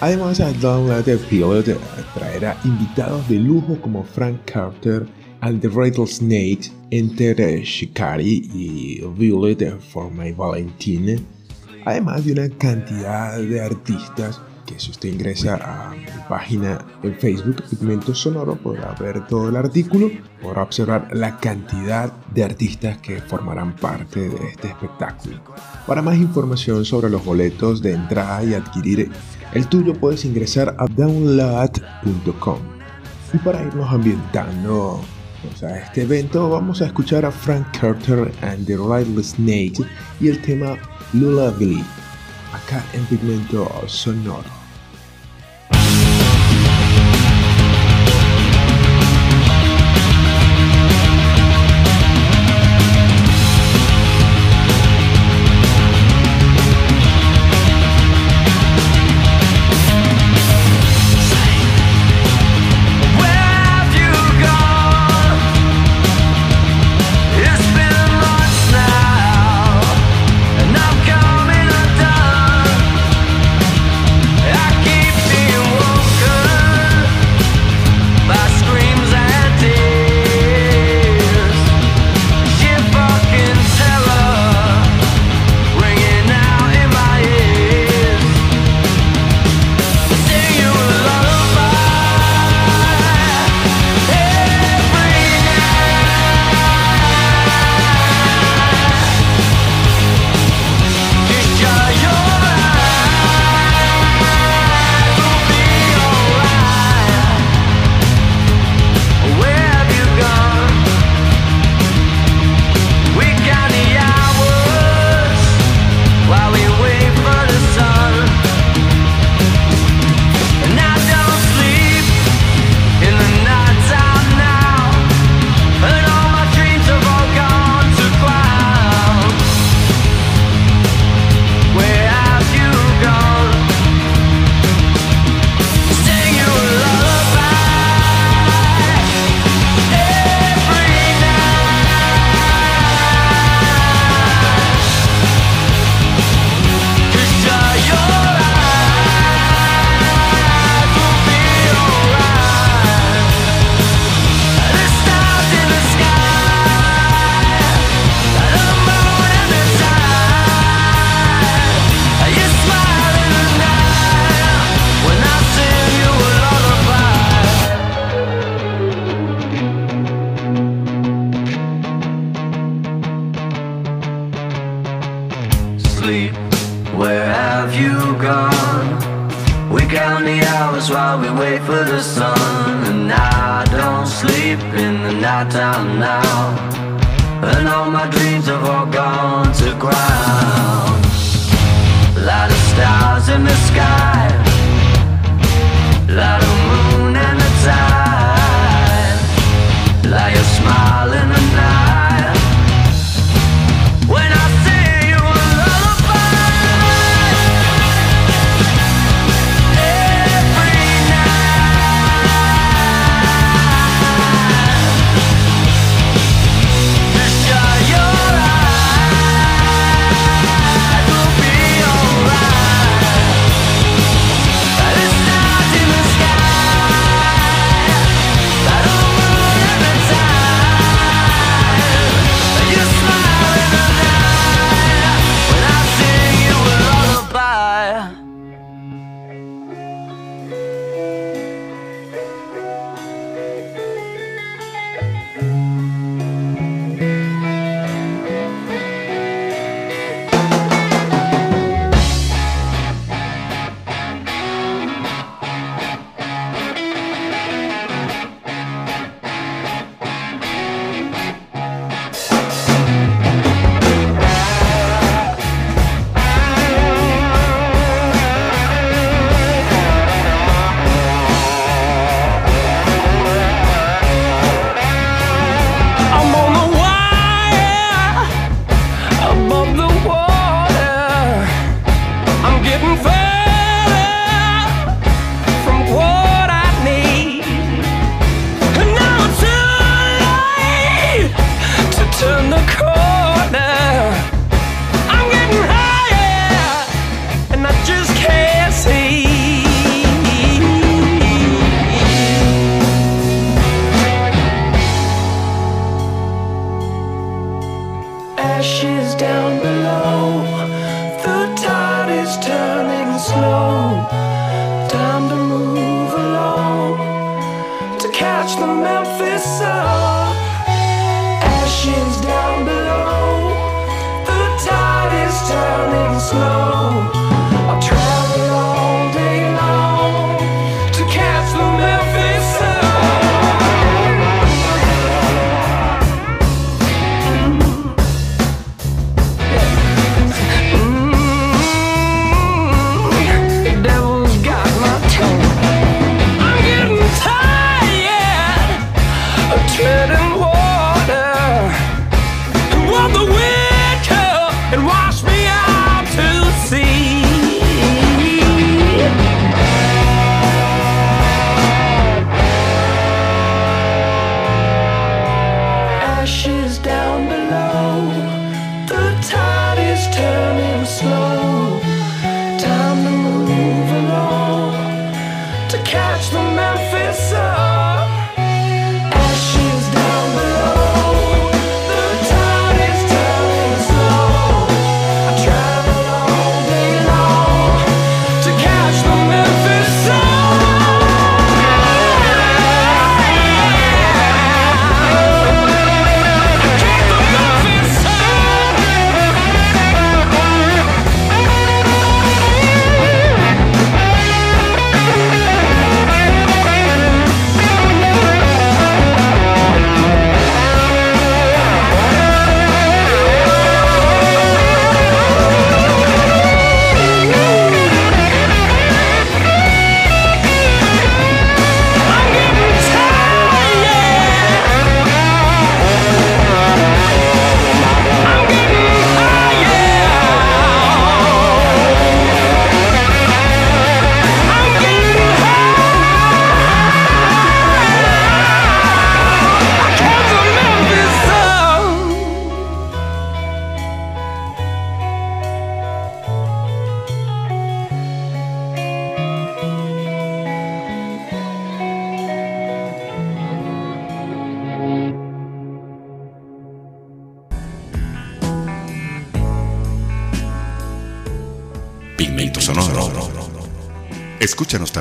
Además, 0.00 0.38
Download 0.60 1.04
Pilot 1.30 1.78
traerá 2.14 2.58
invitados 2.64 3.26
de 3.28 3.36
lujo 3.36 3.78
como 3.80 4.04
Frank 4.04 4.40
Carter, 4.44 5.06
and 5.42 5.60
the 5.60 5.68
Rattlesnakes, 5.68 6.70
Enter 6.90 7.62
Shikari 7.64 8.48
y 8.54 9.00
Violet 9.16 9.80
for 9.80 10.10
My 10.10 10.32
Valentine, 10.32 11.20
además 11.84 12.24
de 12.24 12.32
una 12.32 12.48
cantidad 12.50 13.38
de 13.38 13.60
artistas 13.60 14.40
que 14.66 14.78
si 14.80 14.90
usted 14.90 15.10
ingresa 15.10 15.58
a 15.62 15.90
mi 15.90 16.04
página 16.28 16.84
en 17.02 17.14
Facebook, 17.14 17.62
Pigmento 17.70 18.14
Sonoro, 18.14 18.56
podrá 18.56 18.92
ver 18.94 19.26
todo 19.26 19.48
el 19.48 19.56
artículo, 19.56 20.10
podrá 20.42 20.62
observar 20.62 21.08
la 21.12 21.38
cantidad 21.38 22.12
de 22.34 22.44
artistas 22.44 22.98
que 22.98 23.20
formarán 23.20 23.76
parte 23.76 24.28
de 24.28 24.48
este 24.48 24.68
espectáculo. 24.68 25.40
Para 25.86 26.02
más 26.02 26.16
información 26.16 26.84
sobre 26.84 27.10
los 27.10 27.24
boletos 27.24 27.80
de 27.80 27.92
entrada 27.92 28.42
y 28.42 28.54
adquirir 28.54 29.10
el 29.54 29.66
tuyo, 29.68 29.94
puedes 29.94 30.24
ingresar 30.24 30.74
a 30.78 30.86
download.com. 30.86 32.58
Y 33.32 33.38
para 33.38 33.62
irnos 33.62 33.90
ambientando 33.90 35.00
a 35.62 35.78
este 35.78 36.02
evento, 36.02 36.50
vamos 36.50 36.82
a 36.82 36.86
escuchar 36.86 37.24
a 37.24 37.30
Frank 37.30 37.66
Carter 37.78 38.32
and 38.42 38.66
the 38.66 38.76
Rattlesnake 38.76 39.84
y 40.20 40.28
el 40.28 40.40
tema 40.42 40.76
Lullaby 41.12 41.84
acá 42.52 42.84
en 42.92 43.04
Pigmento 43.06 43.70
Sonoro. 43.86 44.55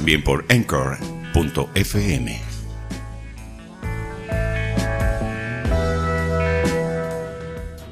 También 0.06 0.24
por 0.24 0.46
Anchor.fm. 0.50 2.40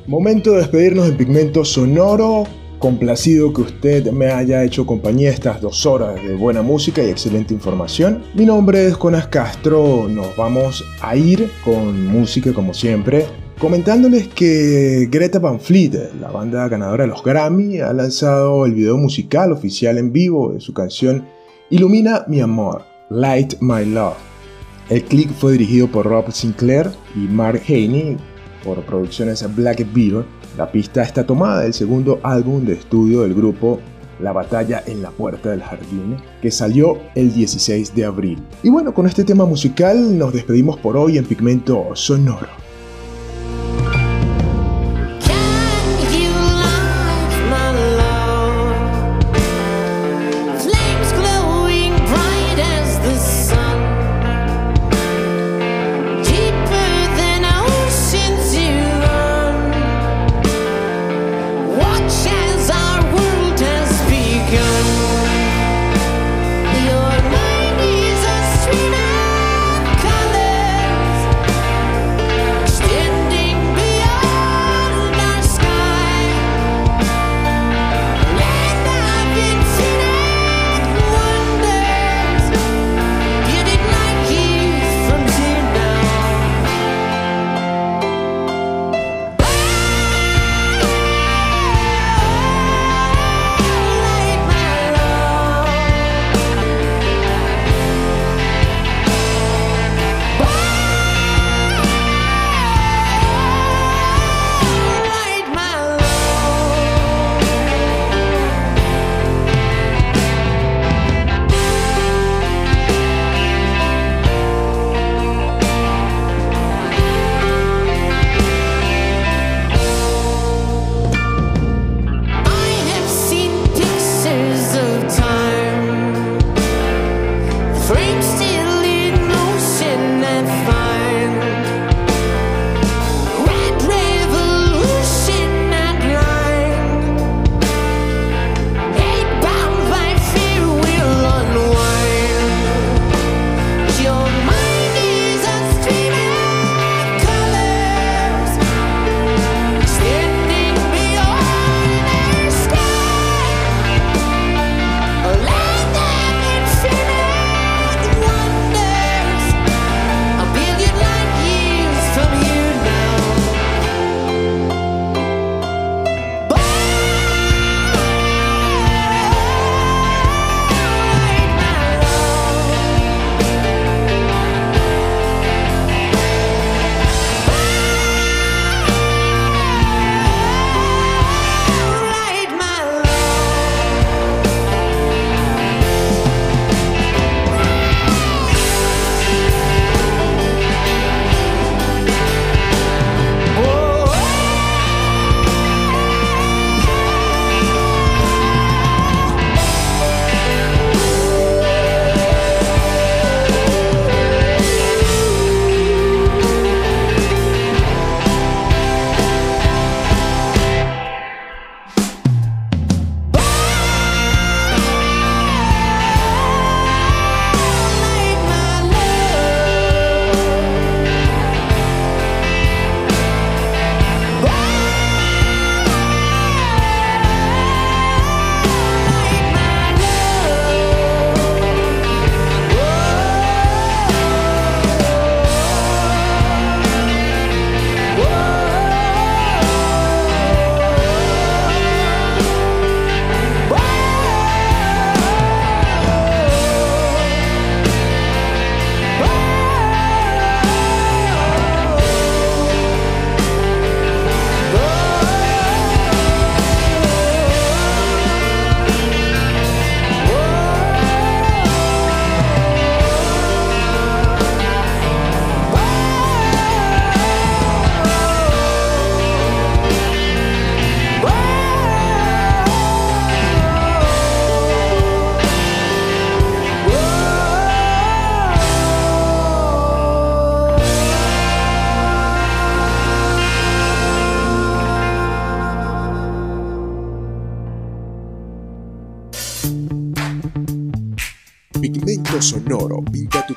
Momento 0.06 0.52
de 0.52 0.58
despedirnos 0.58 1.08
de 1.08 1.14
Pigmento 1.14 1.66
Sonoro 1.66 2.44
complacido 2.78 3.52
que 3.52 3.62
usted 3.62 4.12
me 4.12 4.28
haya 4.28 4.64
hecho 4.64 4.86
compañía 4.86 5.32
estas 5.32 5.60
dos 5.60 5.88
horas 5.88 6.22
de 6.24 6.36
buena 6.36 6.62
música 6.62 7.02
y 7.02 7.10
excelente 7.10 7.56
información. 7.56 8.22
Mi 8.36 8.46
nombre 8.46 8.86
es 8.86 8.94
Jonas 8.94 9.26
Castro, 9.30 10.08
nos 10.08 10.36
vamos 10.36 10.86
a 11.02 11.16
ir 11.16 11.50
con 11.66 12.06
música 12.06 12.54
como 12.54 12.76
siempre. 12.76 13.26
Comentándoles 13.58 14.28
que 14.28 15.08
Greta 15.10 15.40
Van 15.40 15.60
Fleet, 15.60 16.12
la 16.22 16.30
banda 16.30 16.68
ganadora 16.68 17.06
de 17.06 17.10
los 17.10 17.24
Grammy, 17.24 17.80
ha 17.80 17.92
lanzado 17.92 18.68
el 18.68 18.76
video 18.76 18.98
musical 18.98 19.52
oficial 19.52 19.98
en 19.98 20.14
vivo 20.14 20.54
de 20.54 20.60
su 20.60 20.76
canción 20.76 21.26
Ilumina 21.74 22.24
mi 22.28 22.40
amor, 22.40 22.84
Light 23.10 23.56
My 23.60 23.84
Love. 23.84 24.18
El 24.92 25.04
clip 25.06 25.32
fue 25.32 25.54
dirigido 25.54 25.88
por 25.88 26.06
Rob 26.06 26.32
Sinclair 26.32 26.92
y 27.16 27.22
Mark 27.22 27.64
Haney 27.68 28.16
por 28.64 28.86
producciones 28.86 29.44
Black 29.56 29.84
Beaver 29.92 30.24
la 30.56 30.72
pista 30.72 31.02
está 31.02 31.26
tomada 31.26 31.62
del 31.62 31.74
segundo 31.74 32.20
álbum 32.22 32.64
de 32.64 32.74
estudio 32.74 33.24
del 33.24 33.34
grupo 33.34 33.80
La 34.20 34.34
batalla 34.34 34.84
en 34.86 35.02
la 35.02 35.10
puerta 35.10 35.50
del 35.50 35.64
jardín, 35.64 36.18
que 36.44 36.52
salió 36.52 37.00
el 37.16 37.34
16 37.34 37.96
de 37.96 38.06
abril. 38.06 38.38
Y 38.62 38.70
bueno, 38.70 38.94
con 38.94 39.08
este 39.08 39.24
tema 39.24 39.48
musical 39.48 40.16
nos 40.16 40.32
despedimos 40.32 40.78
por 40.78 40.96
hoy 40.96 41.18
en 41.18 41.26
Pigmento 41.26 41.88
Sonoro. 41.96 42.50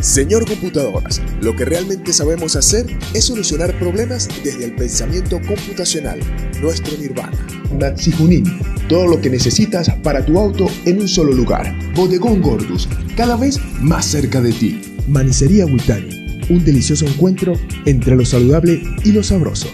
Señor 0.00 0.46
Computadoras, 0.46 1.20
lo 1.40 1.56
que 1.56 1.64
realmente 1.64 2.12
sabemos 2.12 2.54
hacer 2.54 2.86
es 3.14 3.24
solucionar 3.24 3.76
problemas 3.80 4.28
desde 4.44 4.66
el 4.66 4.74
pensamiento 4.76 5.40
computacional, 5.40 6.20
nuestro 6.60 6.96
nirvana. 6.98 7.36
Natsi 7.76 8.12
Junín, 8.12 8.44
todo 8.88 9.08
lo 9.08 9.20
que 9.20 9.28
necesitas 9.28 9.90
para 10.02 10.24
tu 10.24 10.38
auto 10.38 10.68
en 10.84 11.00
un 11.00 11.08
solo 11.08 11.32
lugar. 11.32 11.76
Bodegón 11.94 12.40
Gordus, 12.40 12.88
cada 13.16 13.36
vez 13.36 13.58
más 13.80 14.06
cerca 14.06 14.40
de 14.40 14.52
ti. 14.52 14.80
Manicería 15.08 15.66
Witani, 15.66 16.44
un 16.48 16.64
delicioso 16.64 17.04
encuentro 17.04 17.54
entre 17.84 18.14
lo 18.14 18.24
saludable 18.24 18.80
y 19.04 19.10
lo 19.10 19.24
sabroso. 19.24 19.68